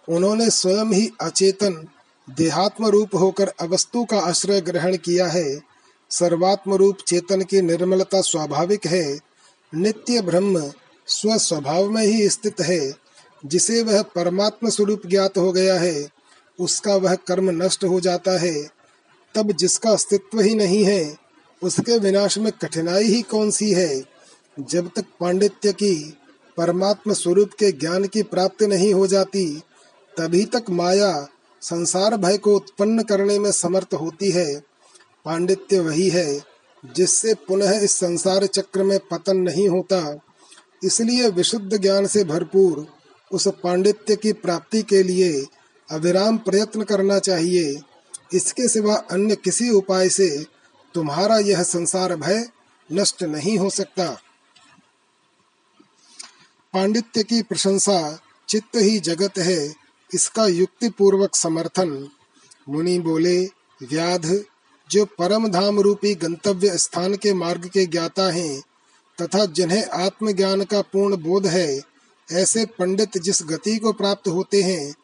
[0.09, 1.87] उन्होंने स्वयं ही अचेतन
[2.29, 5.49] देहात्म रूप होकर अवस्तु का आश्रय ग्रहण किया है।
[6.11, 9.21] सर्वात्म रूप चेतन की निर्मलता स्वाभाविक है,
[9.75, 10.73] नित्य ब्रह्म
[11.07, 12.95] स्व स्वभाव में ही स्थित है।
[13.47, 16.09] जिसे वह परमात्म स्वरूप ज्ञात हो गया है,
[16.61, 18.71] उसका वह कर्म नष्ट हो जाता है।
[19.35, 21.17] तब जिसका अस्तित्व ही नहीं है,
[21.63, 24.03] उसके विनाश में कठिनाई ही कौन सी है?
[24.61, 26.19] जब तक पांडित्य की
[26.57, 29.63] परमात्म स्वरूप के ज्ञान की प्राप्ति नहीं हो जाती,
[30.19, 31.29] तभी तक माया
[31.61, 34.68] संसार भय को उत्पन्न करने में समर्थ होती है।
[35.29, 36.45] पांडित्य वही है,
[36.97, 40.21] जिससे पुनः इस संसार चक्र में पतन नहीं होता।
[40.85, 42.87] इसलिए विशुद्ध ज्ञान से भरपूर
[43.33, 45.47] उस पांडित्य की प्राप्ति के लिए
[45.91, 47.81] अविराम प्रयत्न करना चाहिए।
[48.35, 50.47] इसके सिवा अन्य किसी उपाय से
[50.95, 52.49] तुम्हारा यह संसार भय
[52.93, 54.11] नष्ट नहीं हो सकता।
[56.75, 58.19] पांडित्य की प्रशंसा
[58.49, 59.75] चित्त ही जगत है,
[60.15, 62.09] इसका युक्ति पूर्वक समर्थन।
[62.69, 63.45] मुनि बोले,
[63.83, 64.45] व्याध
[64.91, 68.63] जो परम धाम रूपी गंतव्य स्थान के मार्ग के ज्ञाता हैं,
[69.23, 71.81] तथा जिन्हें आत्मज्ञान का पूर्ण बोध है,
[72.33, 74.95] ऐसे पंडित जिस गति को प्राप्त होते हैं,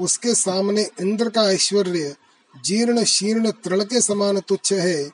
[0.00, 2.16] उसके सामने इंद्र का ऐश्वर्य,
[2.64, 5.10] जीर्ण शीर्ण तृण के समान तुच्छ है।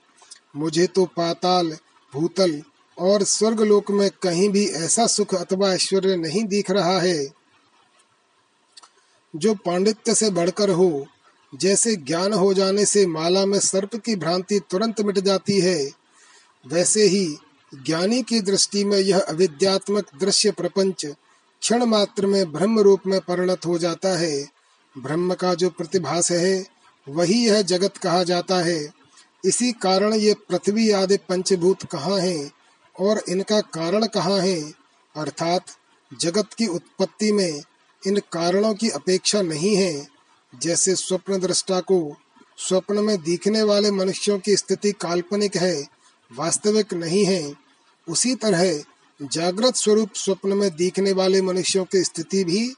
[0.57, 1.77] मुझे तो पाताल,
[2.15, 2.63] भूतल
[2.99, 7.29] और स्वर्ग लोक में कहीं भी ऐसा सुख अथवा ऐश्वर्य नहीं दिख रहा है।
[9.37, 11.07] जो पांडित्य से बढ़कर हो
[11.55, 15.91] जैसे ज्ञान हो जाने से माला में सर्प की भ्रांति तुरंत मिट जाती है,
[16.67, 17.37] वैसे ही
[17.75, 21.07] ज्ञानी की दृष्टि में यह अविद्यात्मक दृश्य प्रपंच
[21.61, 24.49] क्षण मात्र में ब्रह्म रूप में परिणत हो जाता है।
[24.99, 26.67] ब्रह्म का जो प्रतिभास है,
[27.09, 28.93] वही यह जगत कहा जाता है।
[29.45, 32.51] इसी कारण ये पृथ्वी आदि पंचभूत कहाँ हैं
[33.01, 34.73] और इनका कारण कहाँ है?
[35.17, 35.65] अर्थात
[36.21, 37.63] जगत की उत्पत्ति में
[38.07, 40.18] इन कारणों की अपेक्षा नहीं है।
[40.55, 42.17] जैसे स्वप्न दृष्टा को
[42.59, 45.89] स्वप्न में दिखने वाले मनुष्यों की स्थिति काल्पनिक है,
[46.33, 47.55] वास्तविक नहीं है,
[48.09, 48.85] उसी तरह
[49.23, 52.75] जागृत स्वरूप स्वप्न में दिखने वाले मनुष्यों की स्थिति भी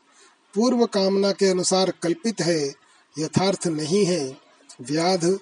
[0.54, 2.74] पूर्व कामना के अनुसार कल्पित है,
[3.18, 4.36] यथार्थ नहीं है।
[4.80, 5.38] व्याध,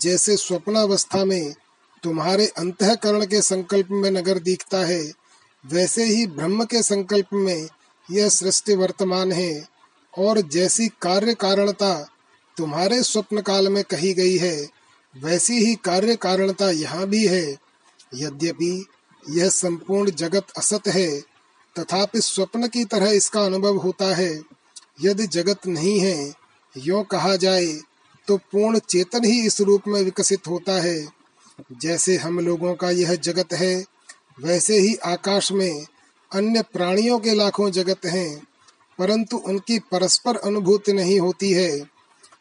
[0.00, 1.54] जैसे स्वप्नावस्था में
[2.02, 5.12] तुम्हारे अंतकरण के संकल्प में नगर दिखता है,
[5.66, 7.68] वैसे ही ब्रह्म के संकल्प में
[8.10, 9.73] यह सृष्टि वर्तमान है।
[10.18, 12.08] और जैसी कार्य कारणता
[12.56, 14.68] तुम्हारे स्वप्न काल में कही गई है,
[15.14, 17.56] वैसी ही कार्य कारणता यहाँ भी है।
[18.14, 18.86] यद्यपि
[19.30, 21.20] यह संपूर्ण जगत असत है,
[21.76, 24.42] तथापि स्वप्न की तरह इसका अनुभव होता है।
[25.02, 26.34] यदि जगत नहीं है,
[26.78, 27.66] यो कहा जाए
[28.28, 31.08] तो पूर्ण चेतन ही इस रूप में विकसित होता है।
[31.72, 33.84] जैसे हम लोगों का यह जगत है,
[34.40, 35.86] वैसे ही आकाश में
[36.32, 38.42] अन्य प्राणियों के लाखों जगत हैं।
[38.98, 41.90] परंतु उनकी परस्पर अनुभूति नहीं होती है।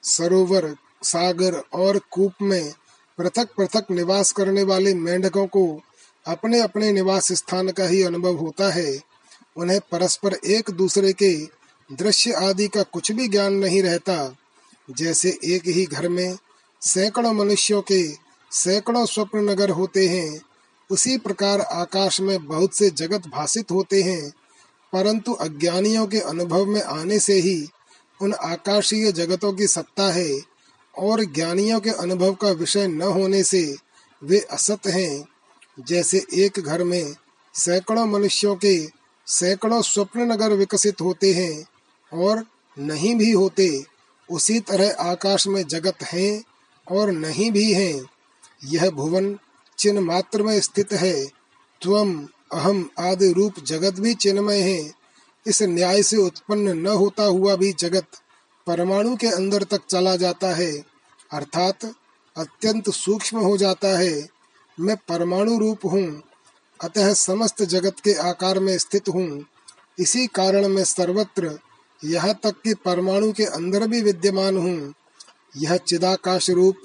[0.04, 2.74] सरोवर, सागर और कूप में
[3.18, 5.82] पृथक पृथक निवास करने वाले मेंढकों को
[6.28, 9.02] अपने अपने निवास स्थान का ही अनुभव होता है।
[9.58, 11.46] उन्हें परस्पर एक दूसरे के
[11.96, 14.36] दृश्य आदि का कुछ भी ज्ञान नहीं रहता।
[14.92, 16.38] जैसे एक ही घर में
[16.82, 18.14] सैकड़ों मनुष्यों के
[18.52, 20.42] सैकड़ों स्वप्न नगर होते हैं,
[20.92, 24.34] उसी प्रकार आकाश में बहुत से जगत भाषित होते हैं।
[24.94, 27.68] परंतु अज्ञानियों के अनुभव में आने से ही
[28.22, 30.42] उन आकाशीय जगतों की सत्ता है
[30.98, 33.76] और ज्ञानियों के अनुभव का विषय न होने से
[34.24, 35.28] वे असत हैं।
[35.80, 37.16] जैसे एक घर में
[37.54, 38.88] सैकड़ों मनुष्यों के
[39.28, 41.66] सैकड़ों स्वप्न नगर विकसित होते हैं
[42.14, 42.46] और
[42.80, 43.86] नहीं भी होते,
[44.32, 46.44] उसी तरह आकाश में जगत हैं
[46.92, 48.06] और नहीं भी हैं।
[48.66, 49.40] यह भुवन
[49.78, 51.26] चिन्ह मात्र में स्थित है।
[51.82, 54.92] त्वम अहम आदि रूप जगत भी चिन्हमय है।
[55.48, 58.08] इस न्याय से उत्पन्न न होता हुआ भी जगत
[58.68, 60.72] परमाणु के अंदर तक चला जाता है।
[61.32, 61.86] अर्थात
[62.36, 64.30] अत्यंत सूक्ष्म हो जाता है।
[64.80, 66.24] मैं परमाणु रूप हूँ।
[66.80, 69.46] अतः समस्त जगत के आकार में स्थित हूँ।
[70.00, 71.60] इसी कारण मैं सर्वत्र
[72.04, 74.94] यहाँ तक कि परमाणु के अंदर भी विद्यमान हूँ।
[75.58, 76.76] यह चिदाकाश रूप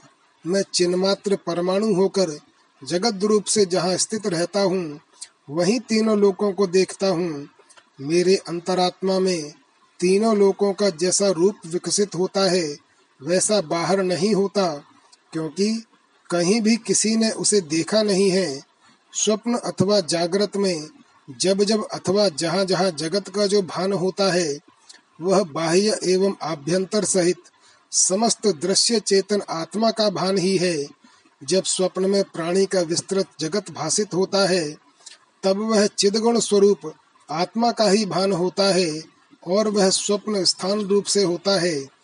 [0.46, 2.38] मैं चिन्मात्र परमाणु होकर
[2.82, 5.00] जगत रूप से जहाँ स्थित रहता हूँ।
[5.50, 7.48] वही तीनों लोकों को देखता हूँ।
[8.00, 9.52] मेरे अंतरात्मा में
[10.00, 12.76] तीनों लोकों का जैसा रूप विकसित होता है,
[13.22, 14.84] वैसा बाहर नहीं होता,
[15.32, 15.84] क्योंकि
[16.30, 18.62] कहीं भी किसी ने उसे देखा नहीं है।
[19.12, 20.88] स्वप्न अथवा जागृत में,
[21.40, 24.58] जब जब अथवा जहाँ जहाँ जगत का जो भान होता है,
[25.20, 27.36] वह बाह्य एवं आभ्यंतर सहित
[27.92, 30.86] समस्त दृश्य चेतन आत्मा का भान ही है।
[31.44, 34.87] जब स्वप्न में प्राणी का विस्तृत जगत भाषित होता है
[35.42, 36.92] तब वह चिदगुण स्वरूप
[37.28, 39.02] आत्मा का ही भान होता है
[39.46, 41.98] और वह स्वप्न स्थान रूप से होता है।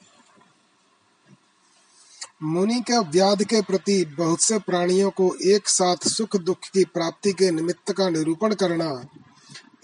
[2.43, 7.33] मुनि के व्याध के प्रति बहुत से प्राणियों को एक साथ सुख दुख की प्राप्ति
[7.33, 9.05] के निमित्त का निरूपण करना,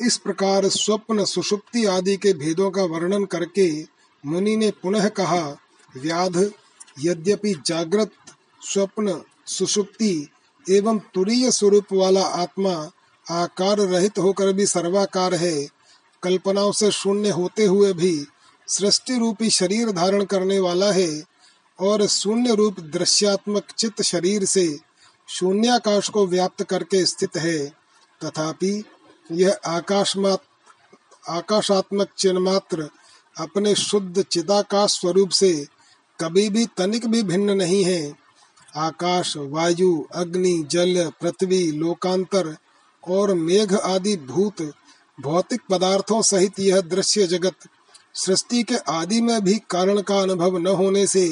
[0.01, 3.71] इस प्रकार स्वप्न, सुषुप्ति आदि के भेदों का वर्णन करके
[4.25, 5.57] मुनि ने पुनः कहा,
[5.97, 6.37] व्याध,
[7.01, 8.13] यद्यपि जागृत,
[8.63, 10.29] स्वप्न, सुषुप्ति
[10.71, 12.91] एवं तुरीय स्वरूप वाला आत्मा
[13.31, 15.69] आकार रहित होकर भी सर्वाकार है।
[16.23, 18.27] कल्पनाओं से शून्य होते हुए भी
[18.69, 21.23] सृष्टि रूपी शरीर धारण करने वाला है
[21.81, 24.79] और शून्य रूप दृश्यात्मक चित्त शरीर से
[25.29, 27.67] शून्याकाश को व्याप्त करके स्थित है।
[28.25, 28.85] तथापि
[29.33, 30.43] यह आकाशमात,
[31.29, 32.91] आकाशात्मक चिन्ह मात्र
[33.39, 35.67] अपने शुद्ध चिदाकाश स्वरूप से
[36.21, 38.15] कभी भी तनिक भी भिन्न नहीं है।
[38.77, 42.57] आकाश, वायु, अग्नि, जल, पृथ्वी, लोकांतर
[43.05, 44.63] और मेघ आदि भूत
[45.19, 47.69] भौतिक पदार्थों सहित यह दृश्य जगत
[48.15, 51.27] सृष्टि के आदि में भी कारण का अनुभव न होने से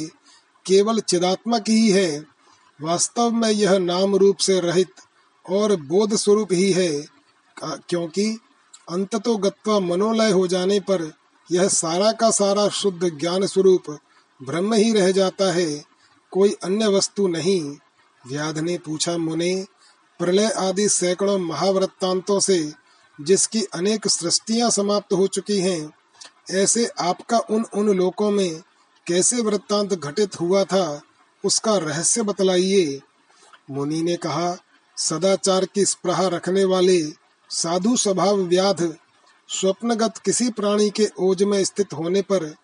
[0.67, 2.25] केवल चिदात्मक ही है।
[2.81, 4.91] वास्तव में यह नाम रूप से रहित
[5.47, 6.91] और बोध स्वरूप ही है
[7.57, 8.27] क्योंकि
[8.91, 11.11] अंत तो गत्वा मनोलय हो जाने पर
[11.51, 13.91] यह सारा का सारा शुद्ध ज्ञान स्वरूप
[14.41, 15.85] ब्रह्म ही रह जाता है,
[16.33, 17.63] कोई अन्य वस्तु नहीं।
[18.25, 19.67] व्याध ने पूछा, मुने
[20.19, 22.73] प्रलय आदि सैकड़ों महावृत्तांतों से
[23.21, 25.91] जिसकी अनेक सृष्टियाँ समाप्त हो चुकी हैं,
[26.51, 28.63] ऐसे आपका उन उन लोकों में
[29.07, 31.01] कैसे वृत्तांत घटित हुआ था,
[31.45, 33.01] उसका रहस्य बतलाइए।
[33.71, 34.57] मुनि ने कहा,
[34.97, 37.03] सदाचार की स्प्रहा रखने वाले
[37.51, 38.97] साधु स्वभाव व्याध,
[39.49, 42.55] स्वप्नगत किसी प्राणी के ओज में स्थित होने पर,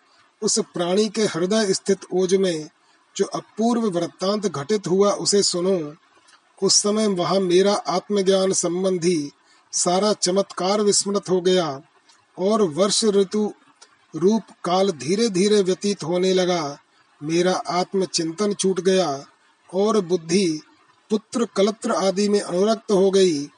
[0.42, 2.68] उस प्राणी के हृदय स्थित ओज में
[3.16, 5.94] जो अपूर्व वृत्तांत घटित हुआ उसे सुनो।
[6.62, 9.30] उस समय वहाँ मेरा आत्मज्ञान संबंधी
[9.72, 11.80] सारा चमत्कार विस्मृत हो गया
[12.38, 13.52] और वर्ष ऋतु
[14.16, 16.78] रूप काल धीरे धीरे व्यतीत होने लगा।
[17.22, 19.24] मेरा आत्म चिंतन छूट गया
[19.74, 20.60] और बुद्धि,
[21.10, 23.48] पुत्र कलत्र आदि में अनुरक्त हो गई।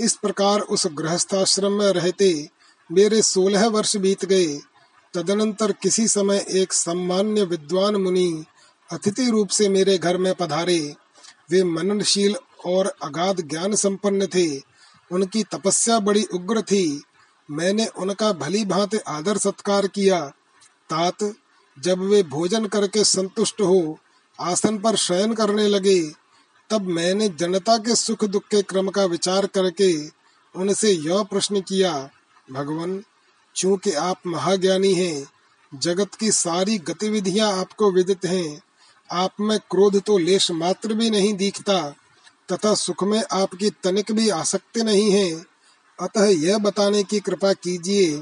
[0.00, 2.48] इस प्रकार उस गृहस्थाश्रम में रहते
[2.92, 4.60] मेरे सोलह वर्ष बीत गए।
[5.14, 8.44] तदनंतर किसी समय एक सम्मान्य विद्वान मुनि
[8.92, 10.94] अतिथि रूप से मेरे घर में पधारे।
[11.52, 12.36] वे मननशील
[12.66, 14.58] और अगाध ज्ञान संपन्न थे।
[15.10, 17.02] उनकी तपस्या बड़ी उग्र थी।
[17.50, 20.20] मैंने उनका भली भांति आदर सत्कार किया।
[20.90, 21.34] तात,
[21.80, 23.98] जब वे भोजन करके संतुष्ट हो,
[24.40, 26.12] आसन पर शयन करने लगे,
[26.70, 30.08] तब मैंने जनता के सुख दुख के क्रम का विचार करके
[30.54, 32.10] उनसे यह प्रश्न किया,
[32.52, 33.02] भगवान,
[33.56, 35.26] चूँकि आप महाज्ञानी हैं,
[35.74, 38.60] जगत की सारी गतिविधियाँ आपको विदित हैं
[39.10, 41.80] आप में क्रोध तो लेश मात्र भी नहीं दिखता,
[42.52, 45.32] तथा सुख में आपकी तनिक भी आसक्ति नहीं है।
[45.98, 48.16] अतः यह बताने की कृपा कीजिए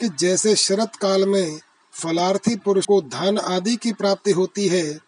[0.00, 1.60] कि जैसे शरत काल में
[1.92, 4.98] फलार्थी पुरुष को धन आदि की प्राप्ति होती है,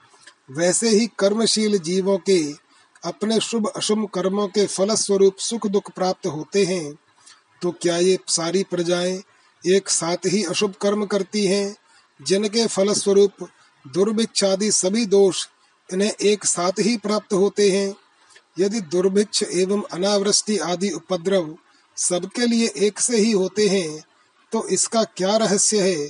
[0.51, 2.41] वैसे ही कर्मशील जीवों के
[3.05, 6.95] अपने शुभ अशुभ कर्मों के फल स्वरूप सुख दुख प्राप्त होते हैं।
[7.63, 9.23] तो क्या ये सारी प्रजाएँ
[9.65, 11.77] एक साथ ही अशुभ कर्म करती हैं,
[12.21, 12.93] जिनके फल
[13.93, 15.47] स्वरूप दुर्भिक्षादि सभी दोष
[15.93, 17.95] इन्हें एक साथ ही प्राप्त होते हैं।
[18.59, 21.57] यदि दुर्भिक्ष एवं अनावृष्टि आदि उपद्रव
[21.97, 24.05] सबके लिए एक से ही होते हैं
[24.53, 26.09] तो इसका क्या रहस्य है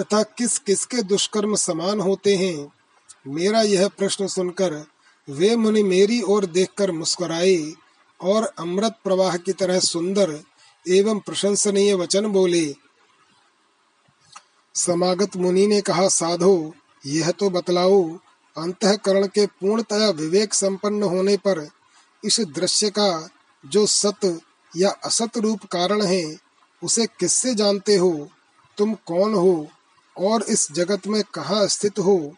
[0.00, 2.72] तथा किस किस के दुष्कर्म समान होते हैं?
[3.26, 4.86] मेरा यह प्रश्न सुनकर
[5.30, 7.72] वे मुनि मेरी ओर देखकर मुस्कुराए
[8.22, 10.40] और अमृत प्रवाह की तरह सुंदर
[10.88, 12.74] एवं प्रशंसनीय वचन बोले।
[14.74, 16.74] समागत मुनि ने कहा, साधो
[17.06, 18.18] यह तो बतलाओ,
[18.56, 21.68] अंतकरण के पूर्णतया विवेक संपन्न होने पर
[22.24, 23.28] इस दृश्य का
[23.66, 24.40] जो सत
[24.76, 26.36] या असत रूप कारण है,
[26.84, 28.28] उसे किससे जानते हो?
[28.78, 29.68] तुम कौन हो?
[30.18, 32.36] और इस जगत में कहाँ स्थित हो?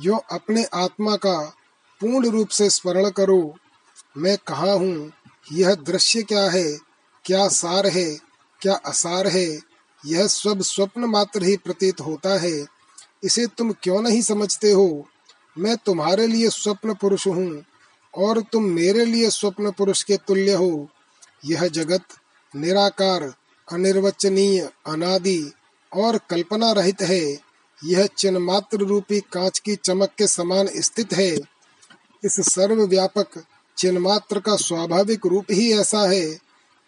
[0.00, 1.54] यो अपने आत्मा का
[2.00, 3.56] पूर्ण रूप से स्मरण करो।
[4.16, 5.12] मैं कहा हूँ?
[5.52, 6.78] यह दृश्य क्या है?
[7.24, 8.14] क्या सार है?
[8.60, 9.60] क्या असार है?
[10.06, 12.73] यह सब स्वप्न मात्र ही प्रतीत होता है।
[13.24, 15.06] इसे तुम क्यों नहीं समझते हो?
[15.58, 17.64] मैं तुम्हारे लिए स्वप्न पुरुष हूँ,
[18.14, 20.88] और तुम मेरे लिए स्वप्न पुरुष के तुल्य हो।
[21.44, 22.02] यह जगत
[22.56, 23.32] निराकार,
[23.72, 25.52] अनिर्वचनीय, अनादि
[25.92, 27.40] और कल्पना रहित है।
[27.84, 31.34] यह चिन्ह मात्र रूपी कांच की चमक के समान स्थित है।
[32.24, 33.44] इस सर्वव्यापक
[33.76, 36.38] चिन्ह मात्र का स्वाभाविक रूप ही ऐसा है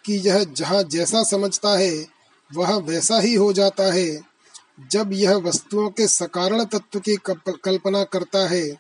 [0.04, 2.06] कि यह जहाँ जैसा समझता है,
[2.50, 4.35] वह वैसा ही हो जाता है।
[4.80, 7.16] जब यह वस्तुओं के सकारण तत्व की
[7.50, 8.78] कल्पना करता है,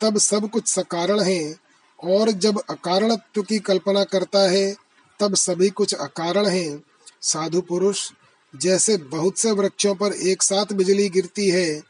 [0.00, 1.56] तब सब कुछ सकारण है,
[2.04, 4.76] और जब अकारणत्व की कल्पना करता है,
[5.20, 6.82] तब सभी कुछ अकारण है।
[7.22, 8.12] साधु पुरुष,
[8.56, 11.82] जैसे बहुत से वृक्षों पर एक साथ बिजली गिरती है,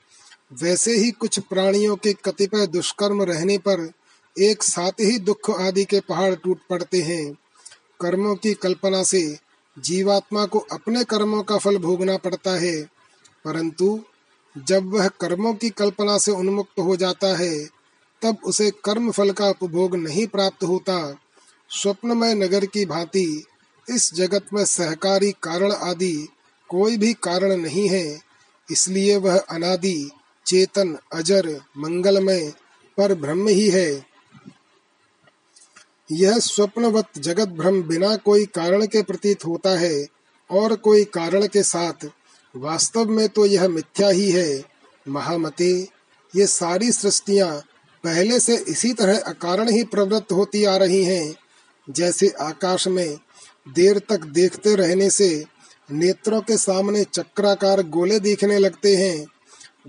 [0.62, 3.92] वैसे ही कुछ प्राणियों के कतिपय दुष्कर्म रहने पर
[4.38, 7.34] एक साथ ही दुख आदि के पहाड़ टूट पड़ते हैं।
[8.01, 9.38] कर्मों की कल्पना से
[9.78, 12.97] जीवात्मा को अपने कर्मों का फल भोगना पड़ता है
[13.49, 14.01] परंतु
[14.59, 17.66] जब वह कर्मों की कल्पना से उन्मुक्त हो जाता है,
[18.22, 21.16] तब उसे कर्म फल का उपभोग नहीं प्राप्त होता।
[21.70, 23.44] स्वप्नमय नगर की भांति
[23.90, 26.28] इस जगत में सहकारी कारण आदि
[26.68, 28.20] कोई भी कारण नहीं है।
[28.70, 30.11] इसलिए वह अनादि,
[30.46, 32.53] चेतन, अजर, मंगलमय
[32.99, 34.07] पर ब्रह्म ही है।
[36.12, 40.07] यह स्वप्नवत जगत भ्रम बिना कोई कारण के प्रतीत होता है
[40.51, 42.11] और कोई कारण के साथ
[42.59, 44.62] वास्तव में तो यह मिथ्या ही है।
[45.09, 45.70] महामते,
[46.34, 47.56] ये सारी सृष्टियाँ
[48.04, 51.34] पहले से इसी तरह अकारण ही प्रवृत्त होती आ रही हैं,
[51.88, 53.18] जैसे आकाश में
[53.68, 55.44] देर तक देखते रहने से
[55.88, 59.26] नेत्रों के सामने चक्राकार गोले दिखने लगते हैं।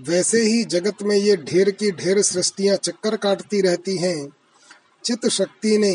[0.00, 4.28] वैसे ही जगत में ये ढेर की ढेर सृष्टियाँ चक्कर काटती रहती हैं।
[5.04, 5.92] चित्त शक्ति ने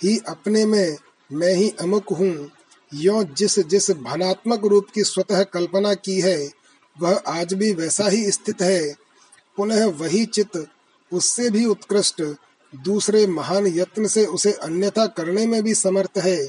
[0.00, 0.96] ही अपने में
[1.30, 2.50] मैं ही अमुक हूँ।
[2.94, 6.50] यो जिस जिस भानात्मक रूप की स्वतः कल्पना की है,
[7.00, 8.94] वह आज भी वैसा ही स्थित है।
[9.56, 10.66] पुनः वही चित
[11.12, 12.22] उससे भी उत्कृष्ट,
[12.84, 16.48] दूसरे महान यत्न से उसे अन्यथा करने में भी समर्थ है।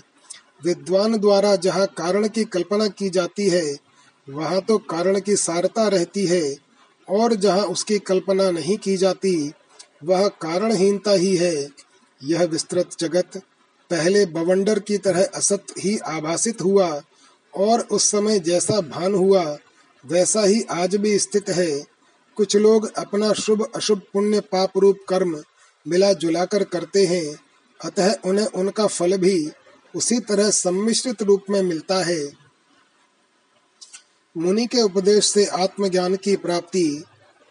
[0.64, 3.76] विद्वान द्वारा जहाँ कारण की कल्पना की जाती है,
[4.30, 6.56] वहाँ तो कारण की सारता रहती है,
[7.10, 9.52] और जहाँ उसकी कल्पना नहीं की जाती,
[10.04, 11.70] वह कारणहीनता ही है।
[12.24, 13.42] यह विस्तृत जगत
[13.90, 17.02] पहले बवंडर की तरह असत ही आभासित हुआ
[17.56, 19.58] और उस समय जैसा भान हुआ,
[20.06, 21.86] वैसा ही आज भी स्थित है।
[22.38, 25.44] कुछ लोग अपना शुभ अशुभ पुण्य पाप रूप कर्म
[25.88, 27.36] मिला जुलाकर करते हैं,
[27.84, 29.52] अतः उन्हें उनका फल भी
[29.96, 32.32] उसी तरह सम्मिश्रित रूप में मिलता है।
[34.38, 37.04] मुनि के उपदेश से आत्मज्ञान की प्राप्ति,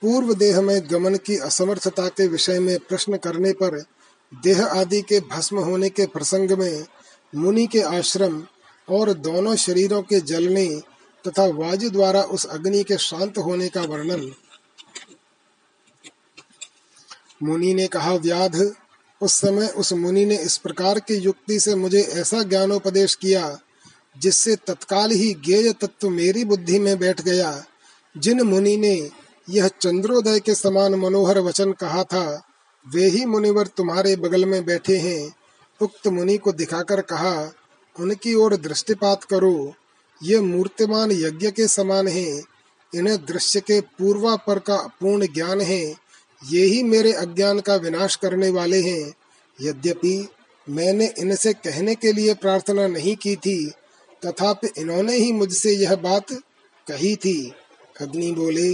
[0.03, 3.85] पूर्व देह में गमन की असमर्थता के विषय में प्रश्न करने पर
[4.43, 6.87] देह आदि के भस्म होने के प्रसंग में
[7.35, 8.47] मुनि के आश्रम
[8.91, 10.80] और दोनों शरीरों के जलने
[11.28, 14.35] तथा वायु द्वारा उस अग्नि के शांत होने का वर्णन।
[17.43, 18.72] मुनि ने कहा, व्याध,
[19.22, 23.59] उस समय उस मुनि ने इस प्रकार की युक्ति से मुझे ऐसा ज्ञानोपदेश किया,
[24.18, 27.64] जिससे तत्काल ही गेय तत्व मेरी बुद्धि में बैठ गया।
[28.16, 29.11] जिन मुनि ने
[29.51, 32.51] यह चंद्रोदय के समान मनोहर वचन कहा था
[32.93, 35.37] वे ही मुनिवर तुम्हारे बगल में बैठे हैं।
[35.80, 37.53] उक्त मुनि को दिखाकर कहा,
[38.01, 39.74] उनकी ओर दृष्टिपात करो।
[40.22, 42.43] ये मूर्तिमान यज्ञ के समान है।
[42.95, 45.95] इन्हें दृश्य के पूर्वापर का पूर्ण ज्ञान है।
[46.51, 49.14] ये ही मेरे अज्ञान का विनाश करने वाले हैं।
[49.62, 50.28] यद्यपि
[50.68, 53.72] मैंने इनसे कहने के लिए प्रार्थना नहीं की थी,
[54.26, 56.32] तथापि इन्होंने ही मुझसे यह बात
[56.89, 57.53] कही थी।
[58.01, 58.70] अग्नि बोले,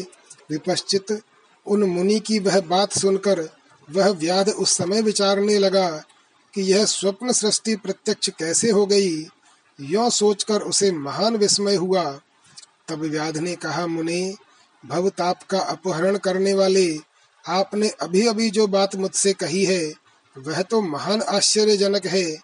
[0.50, 1.22] विपश्चित,
[1.66, 3.59] उन मुनि की वह बात सुनकर
[3.90, 5.90] वह व्याध उस समय विचारने लगा
[6.54, 9.26] कि यह स्वप्न सृष्टि प्रत्यक्ष कैसे हो गई?
[9.80, 12.20] यो सोचकर उसे महान विस्मय हुआ।
[12.88, 14.34] तब व्याध ने कहा, मुने
[14.86, 16.98] भवताप का अपहरण करने वाले,
[17.48, 19.92] आपने अभी अभी जो बात मुझसे कही है,
[20.38, 22.36] वह तो महान आश्चर्यजनक है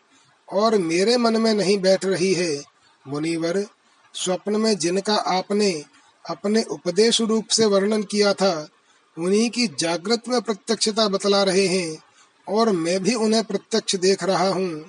[0.53, 2.63] और मेरे मन में नहीं बैठ रही है।
[3.09, 3.67] मुनिवर,
[4.15, 5.85] स्वप्न में जिनका आपने
[6.31, 8.69] अपने उपदेश रूप से वर्णन किया था
[9.19, 11.99] उन्हीं की जागृत में प्रत्यक्षता बतला रहे हैं
[12.49, 14.85] और मैं भी उन्हें प्रत्यक्ष देख रहा हूँ।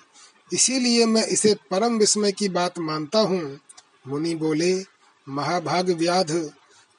[0.54, 3.60] इसीलिए मैं इसे परम विस्मय की बात मानता हूँ।
[4.08, 4.84] मुनि बोले,
[5.30, 6.52] महाभाग व्याध,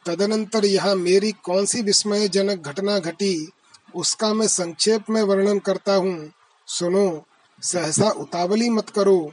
[0.06, 3.48] तदनंतर यहाँ मेरी कौन सी विस्मय जनक घटना घटी,
[3.96, 6.32] उसका मैं संक्षेप में वर्णन करता हूँ।
[6.66, 7.24] सुनो,
[7.62, 9.32] सहसा उतावली मत करो।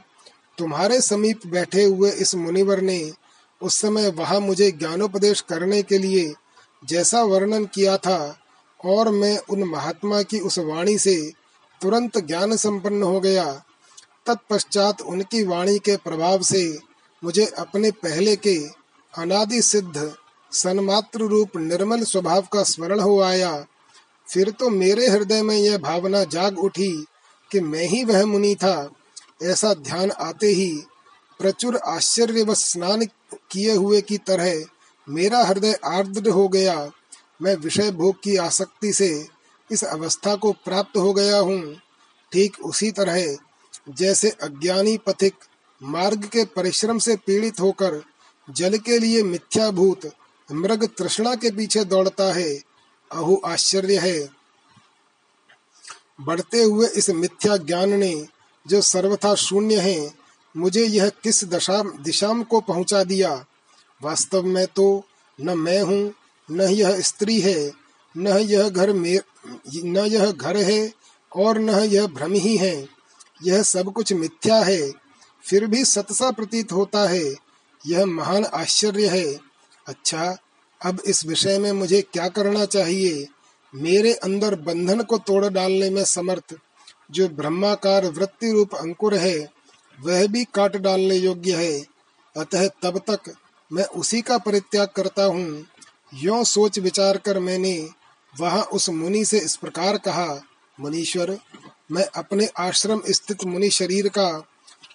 [0.58, 3.12] तुम्हारे समीप बैठे हुए इस मुनिवर ने
[3.62, 6.34] उस समय वहाँ मुझे ज्ञानोपदेश करने के लिए
[6.84, 8.38] जैसा वर्णन किया था,
[8.84, 11.32] और मैं उन महात्मा की उस वाणी से
[11.80, 13.62] तुरंत ज्ञान संपन्न हो गया।
[14.26, 16.78] तत्पश्चात उनकी वाणी के प्रभाव से
[17.24, 18.58] मुझे अपने पहले के
[19.18, 20.14] अनादि सिद्ध,
[20.52, 23.66] सन्मात्र रूप निर्मल स्वभाव का स्मरण हो आया।
[24.28, 27.06] फिर तो मेरे हृदय में यह भावना जाग उठी
[27.50, 28.90] कि मैं ही वह मुनि था।
[29.42, 30.82] ऐसा ध्यान आते ही
[31.40, 33.04] प्रचुर आश्चर्य व स्नान
[33.50, 34.64] किए हुए की तरह
[35.08, 36.90] मेरा हृदय आर्द्र हो गया।
[37.42, 39.28] मैं विषय भोग की आसक्ति से
[39.72, 41.80] इस अवस्था को प्राप्त हो गया हूँ।
[42.32, 43.36] ठीक उसी तरह,
[43.88, 45.34] जैसे अज्ञानी पथिक
[45.82, 48.02] मार्ग के परिश्रम से पीड़ित होकर
[48.50, 50.12] जल के लिए मिथ्याभूत,
[50.52, 52.62] मृग तृष्णा के पीछे दौड़ता है।
[53.12, 54.28] अहु, आश्चर्य है।
[56.20, 58.26] बढ़ते हुए इस मिथ्या ज्ञान ने,
[58.66, 60.14] जो सर्वथा शून्य है,
[60.56, 63.46] मुझे यह किस दशा दिशा को पहुँचा दिया?
[64.02, 65.04] वास्तव में तो
[65.38, 66.12] न मैं हूँ,
[66.48, 67.72] न यह स्त्री है,
[68.16, 68.90] न यह घर
[69.84, 70.92] न यह घर है
[71.32, 72.88] और न यह भ्रम ही है।
[73.44, 74.92] यह सब कुछ मिथ्या है,
[75.44, 77.34] फिर भी सतसा प्रतीत होता है।
[77.86, 79.38] यह महान आश्चर्य है।
[79.86, 80.36] अच्छा
[80.80, 83.26] अब इस विषय में मुझे क्या करना चाहिए?
[83.74, 86.54] मेरे अंदर बंधन को तोड़ डालने में समर्थ।
[87.10, 89.48] जो ब्रह्माकार वृत्ति रूप अंकुर है,
[89.98, 91.86] वह भी काट डालने योग्य है।
[92.36, 93.34] अतः तब तक
[93.70, 95.64] मैं उसी का परित्याग करता हूँ।
[96.14, 97.76] यो सोच विचार कर मैंने
[98.34, 100.40] वहाँ उस मुनि से इस प्रकार कहा,
[100.78, 101.36] मुनीश्वर,
[101.92, 104.28] मैं अपने आश्रम स्थित मुनि शरीर का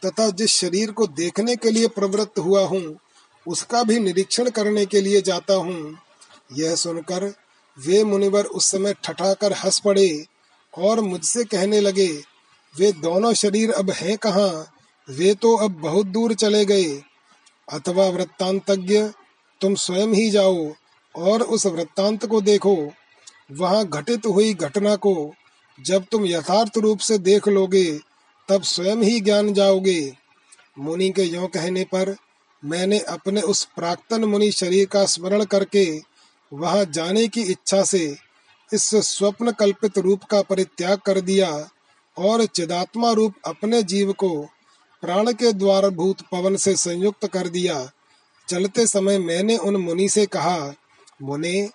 [0.06, 2.98] तथा जिस शरीर को देखने के लिए प्रवृत्त हुआ हूँ,
[3.46, 5.98] उसका भी निरीक्षण करने के लिए जाता हूँ।
[6.58, 7.34] यह सुनकर
[7.78, 10.26] वे मुनिवर उस समय ठठाकर हंस पड़े
[10.74, 12.08] और मुझसे कहने लगे,
[12.76, 14.66] वे दोनों शरीर अब हैं कहाँ?
[15.08, 17.02] वे तो अब बहुत दूर चले गए।
[17.68, 19.02] अथवा वृत्तांतज्ञ,
[19.62, 20.74] तुम स्वयं ही जाओ
[21.16, 22.76] और उस वृत्तांत को देखो।
[23.52, 25.34] वहाँ घटित हुई घटना को
[25.80, 28.00] जब तुम यथार्थ रूप से देख लोगे,
[28.50, 30.14] तब स्वयं ही ज्ञान जाओगे।
[30.80, 32.16] मुनि के यो कहने पर
[32.64, 36.02] मैंने अपने उस प्राक्तन मुनि शरीर का स्मरण करके
[36.54, 38.18] वहाँ जाने की इच्छा से
[38.74, 41.70] इस स्वप्न कल्पित रूप का परित्याग कर दिया
[42.18, 44.48] और चिदात्मा रूप अपने जीव को
[45.02, 47.92] प्राण के द्वार भूत पवन से संयुक्त कर दिया।
[48.48, 50.74] चलते समय मैंने उन मुनि से कहा,
[51.22, 51.70] मुने,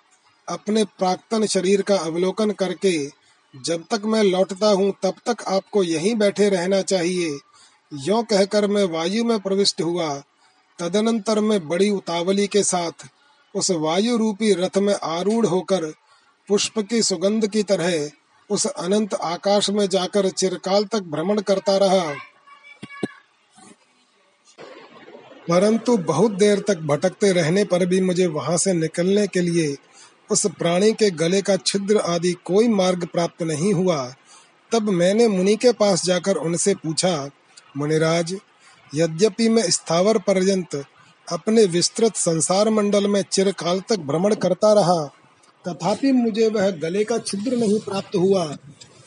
[0.49, 3.07] अपने प्राक्तन शरीर का अवलोकन करके,
[3.65, 7.39] जब तक मैं लौटता हूँ, तब तक आपको यहीं बैठे रहना चाहिए।
[7.93, 10.23] यो कहकर मैं वायु में प्रविष्ट हुआ।
[10.79, 12.91] तदनंतर मैं बड़ी उतावली के साथ,
[13.55, 15.93] उस वायु रूपी रथ में आरूढ़ होकर,
[16.47, 18.11] पुष्प की सुगंध की तरह,
[18.49, 22.15] उस अनंत आकाश में जाकर चिरकाल तक भ्रमण करता रहा।
[25.49, 29.75] परंतु बहुत देर तक भटकते रहने पर भी मुझे वहाँ से निकलने के लिए
[30.31, 34.13] उस प्राणी के गले का छिद्र आदि कोई मार्ग प्राप्त नहीं हुआ।
[34.71, 37.29] तब मैंने मुनि के पास जाकर उनसे पूछा,
[37.77, 38.35] मुनिराज,
[38.95, 40.75] यद्यपि मैं स्थावर पर्यंत
[41.27, 45.05] अपने विस्तृत संसार मंडल में चिरकाल तक भ्रमण करता रहा,
[45.65, 48.57] तथापि मुझे वह गले का छिद्र नहीं प्राप्त हुआ।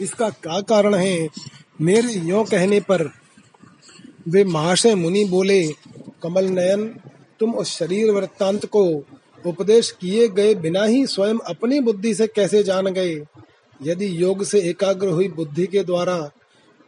[0.01, 1.29] इसका क्या कारण है?
[1.81, 3.11] मेरे यो कहने पर
[4.29, 5.63] वे महाशय मुनि बोले
[6.23, 6.87] कमल नयन,
[7.41, 8.85] तुम उस शरीर वृत्तांत को
[9.45, 13.15] उपदेश किए गए बिना ही स्वयं अपनी बुद्धि से कैसे जान गए?
[13.81, 16.19] यदि योग से एकाग्र हुई बुद्धि के द्वारा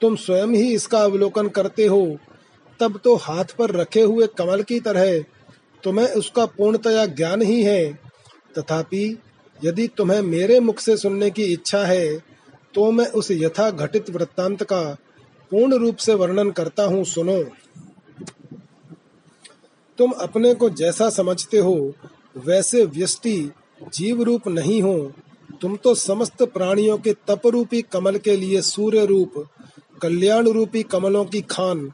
[0.00, 2.04] तुम स्वयं ही इसका अवलोकन करते हो,
[2.80, 5.18] तब तो हाथ पर रखे हुए कमल की तरह
[5.82, 7.92] तुम्हें उसका पूर्णतया ज्ञान ही है।
[8.58, 9.18] तथापि,
[9.60, 12.32] यदि तुम्हें मेरे मुख से सुनने की इच्छा है
[12.74, 14.82] तो मैं उस यथा घटित वृत्तांत का
[15.52, 17.42] पूर्ण रूप से वर्णन करता हूँ, सुनो।
[19.98, 21.92] तुम अपने को जैसा समझते हो,
[22.36, 23.36] वैसे व्यष्टि
[23.94, 25.12] जीव रूप नहीं हो।
[25.60, 29.44] तुम तो समस्त प्राणियों के तप रूपी कमल के लिए सूर्य रूप
[30.02, 31.90] कल्याण रूपी कमलों की खान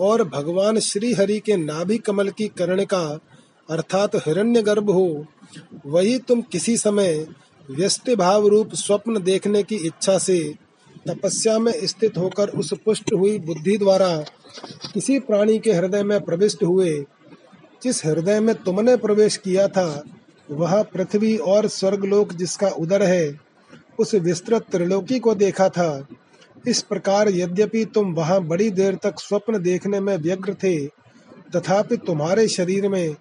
[0.00, 3.02] और भगवान श्री हरि के नाभि कमल की कर्णिका
[3.68, 5.26] अर्थात हिरण्यगर्भ हो।
[5.86, 7.26] वही तुम किसी समय
[7.68, 10.38] व्यस्त भाव रूप स्वप्न देखने की इच्छा से
[11.08, 14.16] तपस्या में स्थित होकर उस पुष्ट हुई बुद्धि द्वारा
[14.94, 16.92] किसी प्राणी के हृदय में प्रविष्ट हुए
[17.82, 20.02] जिस हृदय में तुमने प्रवेश किया था,
[20.50, 23.40] वह पृथ्वी और स्वर्गलोक जिसका उदर है,
[23.98, 26.06] उस विस्तृत त्रिलोकी को देखा था।
[26.68, 30.86] इस प्रकार यद्यपि तुम वहाँ बड़ी देर तक स्वप्न देखने में व्यग्र थे,
[31.56, 33.14] तथापि तुम्हारे शरीर में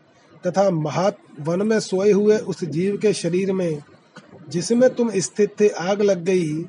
[0.47, 3.81] तथा महात वन में सोए हुए उस जीव के शरीर में,
[4.49, 6.63] जिसमें तुम स्थित थे, आग लग गई।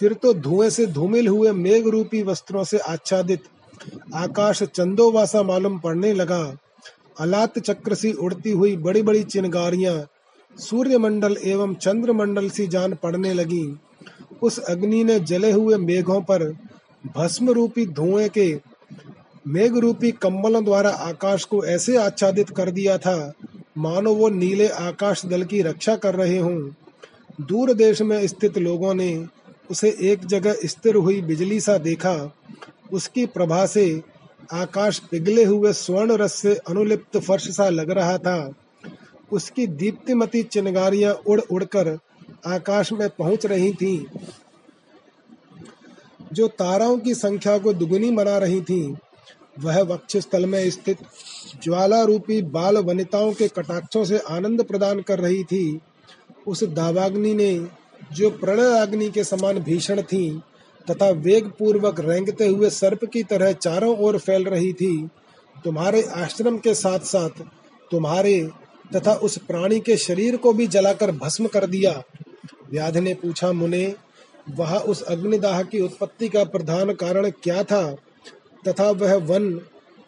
[0.00, 3.42] फिर तो धुएँ से धूमिल हुए मेघ रूपी वस्त्रों से आच्छादित,
[4.14, 6.56] आकाश चंदोवासा मालूम पड़ने लगा।
[7.18, 9.94] अलात चक्र सी उड़ती हुई बड़ी बड़ी चिनगारियाँ
[10.56, 13.78] सूर्य मंडल एवं चंद्र मंडल सी जान पड़ने लगी।
[14.42, 16.44] उस अग्नि ने जले हुए मेघों पर
[17.16, 18.48] भस्म रूपी धुएँ के
[19.48, 23.32] मेघ रूपी कम्बलों द्वारा आकाश को ऐसे आच्छादित कर दिया था,
[23.78, 26.58] मानो वो नीले आकाश दल की रक्षा कर रहे हों।
[27.40, 29.26] दूर देश में स्थित लोगों ने
[29.70, 32.14] उसे एक जगह स्थिर हुई बिजली सा देखा।
[32.92, 33.84] उसकी प्रभा से
[34.52, 38.52] आकाश पिघले हुए स्वर्ण रस से अनुलिप्त फर्श सा लग रहा था।
[39.32, 41.98] उसकी दीप्तिमती चिनगारियाँ उड़ उड़कर
[42.46, 44.04] आकाश में पहुँच रही थीं,
[46.32, 48.94] जो ताराओं की संख्या को दुगुनी बना रही थीं।
[49.60, 50.98] वह वक्ष स्थल में स्थित
[51.62, 55.80] ज्वाला रूपी बाल वनिताओं के कटाक्षों से आनंद प्रदान कर रही थी।
[56.46, 57.66] उस दावाग्नि ने,
[58.12, 60.42] जो प्रणय अग्नि के समान भीषण थी
[60.90, 65.08] तथा वेग पूर्वक रेंगते हुए सर्प की तरह चारों ओर फैल रही थी।
[65.64, 67.30] तुम्हारे आश्रम के साथ साथ
[67.90, 68.50] तुम्हारे
[68.96, 72.02] तथा उस प्राणी के शरीर को भी जलाकर भस्म कर दिया।
[72.70, 73.94] व्याध ने पूछा, मुने,
[74.50, 77.96] वह उस अग्निदाह की उत्पत्ति का प्रधान कारण क्या था?
[78.68, 79.60] तथा वह वन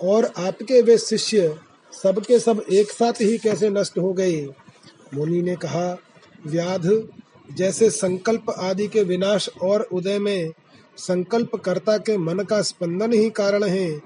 [0.03, 1.57] और आपके वे शिष्य
[2.03, 4.49] सबके सब एक साथ ही कैसे नष्ट हो गए?
[5.15, 5.99] मुनि ने कहा,
[6.47, 7.09] व्याध
[7.53, 10.53] जैसे संकल्प आदि के विनाश और उदय में
[10.97, 14.01] संकल्प कर्ता के मन का स्पंदन ही कारण है।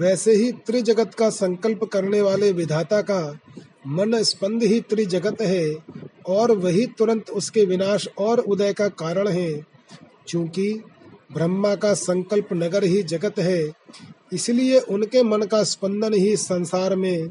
[0.00, 3.38] वैसे ही त्रिजगत का संकल्प करने वाले विधाता का
[3.86, 5.76] मन स्पंद ही त्रिजगत है
[6.26, 9.66] और वही तुरंत उसके विनाश और उदय का कारण है।
[10.28, 10.72] क्योंकि
[11.32, 13.72] ब्रह्मा का संकल्प नगर ही जगत है,
[14.32, 17.28] इसलिए उनके मन का स्पंदन ही संसार में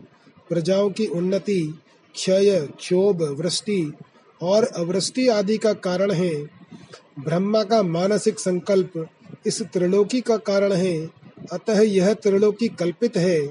[0.49, 1.79] प्रजाओं की उन्नति,
[2.13, 3.93] क्षय, क्षोभ, वृष्टि
[4.41, 6.56] और अवृष्टि आदि का कारण है।
[7.19, 9.07] ब्रह्मा का मानसिक संकल्प
[9.45, 11.09] इस त्रिलोकी का कारण है।
[11.51, 13.41] अतः यह त्रिलोकी कल्पित है।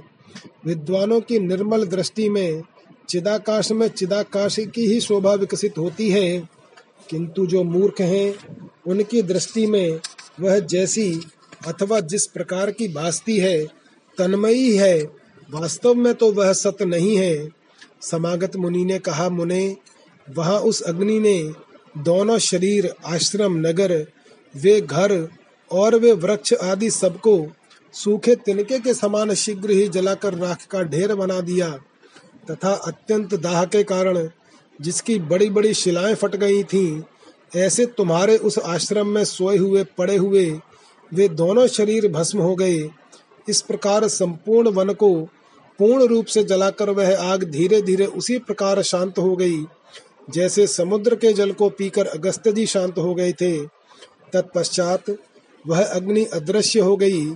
[0.67, 2.63] विद्वानों की निर्मल दृष्टि में
[3.09, 6.49] चिदाकाश में चिदाकाश की ही शोभा विकसित होती है।
[7.11, 8.35] किंतु जो मूर्ख हैं,
[8.87, 10.01] उनकी दृष्टि में
[10.41, 11.21] वह जैसी
[11.67, 13.67] अथवा जिस प्रकार की भासती है,
[14.19, 15.03] तन्मयी है,
[15.51, 17.49] वास्तव में तो वह सत्य नहीं है।
[18.01, 19.77] समागत मुनि ने कहा, मुने,
[20.35, 21.53] वहाँ उस अग्नि ने
[21.97, 24.07] दोनों शरीर, आश्रम, नगर,
[24.55, 25.29] वे घर
[25.71, 27.47] और वे वृक्ष आदि सबको
[27.95, 31.71] सूखे तिनके के समान शीघ्र ही जलाकर राख का ढेर बना दिया
[32.51, 34.29] तथा अत्यंत दाह के कारण
[34.81, 37.03] जिसकी बड़ी बड़ी शिलाएँ फट गई थीं,
[37.57, 40.61] ऐसे तुम्हारे उस आश्रम में सोए हुए, पड़े हुए
[41.15, 42.89] वे दोनों शरीर भस्म हो गए।
[43.49, 45.15] इस प्रकार संपूर्ण वन को
[45.79, 49.65] पूर्ण रूप से जलाकर वह आग धीरे धीरे उसी प्रकार शांत हो गई।
[50.29, 53.57] जैसे समुद्र के जल को पीकर अगस्त जी शांत हो गए थे,
[54.33, 55.11] तत्पश्चात
[55.65, 57.27] वह अग्नि अदृश्य हो गई।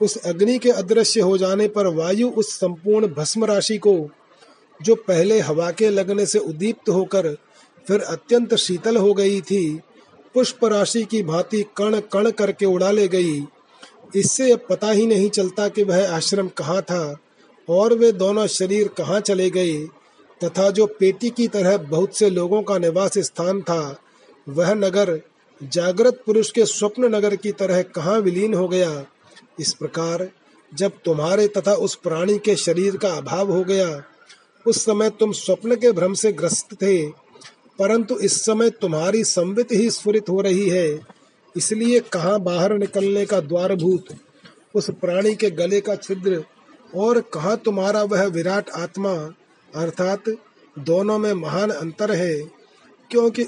[0.00, 3.96] उस अग्नि के अदृश्य हो जाने पर वायु उस संपूर्ण भस्म राशि को,
[4.80, 7.34] जो पहले हवा के लगने से उदीप्त होकर
[7.86, 9.80] फिर अत्यंत शीतल हो गई थी,
[10.34, 13.42] पुष्प राशि की भांति कण कण करके उड़ा ले गई।
[14.16, 17.16] इससे अब पता ही नहीं चलता कि वह आश्रम कहाँ था,
[17.68, 19.86] और वे दोनों शरीर कहाँ चले गए।
[20.44, 23.96] तथा जो पेटी की तरह बहुत से लोगों का निवास स्थान था,
[24.48, 25.20] वह नगर
[25.62, 29.06] जागृत पुरुष के स्वप्न नगर की तरह कहाँ विलीन हो गया?
[29.60, 30.28] इस प्रकार,
[30.74, 34.02] जब तुम्हारे तथा उस प्राणी के शरीर का अभाव हो गया,
[34.66, 37.06] उस समय तुम स्वप्न के भ्रम से ग्रस्त थे,
[37.78, 41.00] परंतु इस समय तुम्हारी संवित ही स्फुरित हो रही है।
[41.56, 44.04] इसलिए कहाँ बाहर निकलने का द्वारभूत,
[44.74, 46.44] उस प्राणी के गले का छिद्र,
[46.94, 49.34] और कहाँ तुम्हारा वह विराट आत्मा
[49.74, 50.28] अर्थात
[50.76, 52.36] दोनों में महान अंतर है,
[53.10, 53.46] क्योंकि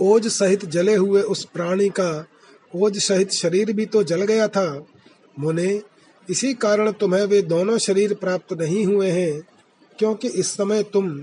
[0.00, 2.26] ओज सहित जले हुए उस प्राणी का
[2.72, 4.86] ओज सहित शरीर भी तो जल गया था।
[5.38, 5.80] मुने,
[6.28, 9.42] इसी कारण तुम्हें वे दोनों शरीर प्राप्त नहीं हुए हैं,
[9.98, 11.20] क्योंकि इस समय तुम,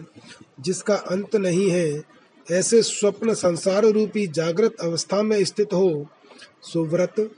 [0.60, 2.04] जिसका अंत नहीं है,
[2.48, 6.06] ऐसे स्वप्न संसार रूपी जागृत अवस्था में स्थित हो।
[6.64, 7.30] सुव्रत,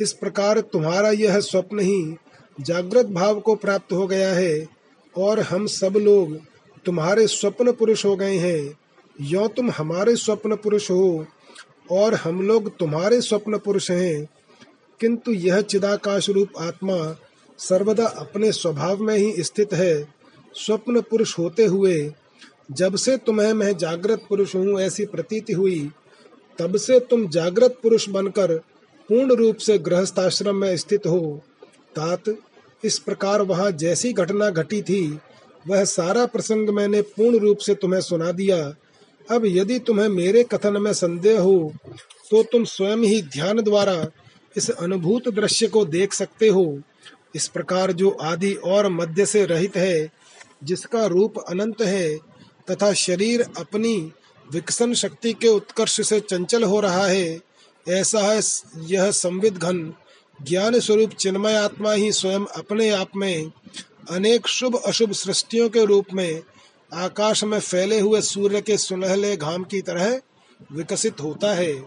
[0.00, 2.16] इस प्रकार तुम्हारा यह स्वप्न ही
[2.60, 4.79] जागृत भाव को प्राप्त हो गया है।
[5.16, 6.40] और हम सब लोग
[6.84, 8.78] तुम्हारे स्वप्न पुरुष हो गए हैं।
[9.20, 11.26] यो तुम हमारे स्वप्न पुरुष हो
[11.90, 14.28] और हम लोग तुम्हारे स्वप्न पुरुष हैं।
[15.00, 17.16] किंतु यह चिदाकाश रूप आत्मा
[17.58, 20.14] सर्वदा अपने स्वभाव में ही स्थित है।
[20.54, 22.12] स्वप्न पुरुष होते हुए,
[22.72, 25.90] जब से तुम्हें मैं जागृत पुरुष हूँ ऐसी प्रतीति हुई,
[26.58, 28.58] तब से तुम जागृत पुरुष बनकर
[29.08, 31.42] पूर्ण रूप से गृहस्थाश्रम में स्थित हो।
[31.96, 32.22] तात
[32.82, 35.18] इस प्रकार वहाँ जैसी घटना घटी थी,
[35.68, 38.56] वह सारा प्रसंग मैंने पूर्ण रूप से तुम्हें सुना दिया।
[39.28, 41.72] अब यदि तुम्हें मेरे कथन में संदेह हो
[42.30, 44.06] तो तुम स्वयं ही ध्यान द्वारा
[44.56, 46.78] इस अनुभूत दृश्य को देख सकते हो।
[47.36, 50.10] इस प्रकार जो आदि और मध्य से रहित है,
[50.64, 52.16] जिसका रूप अनंत है,
[52.68, 53.96] तथा शरीर अपनी
[54.46, 57.40] विकसन शक्ति के उत्कर्ष से चंचल हो रहा है,
[57.86, 58.40] ऐसा है
[58.86, 59.92] यह संविद घन।
[60.48, 63.50] ज्ञान स्वरूप चिन्मय आत्मा ही स्वयं अपने आप में
[64.10, 66.42] अनेक शुभ अशुभ सृष्टियों के रूप में
[66.94, 70.20] आकाश में फैले हुए सूर्य के सुनहले घाम की तरह
[70.72, 71.84] विकसित होता है।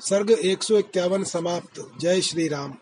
[0.00, 2.74] सर्ग एक सौ इक्यावन समाप्त। जय श्री राम।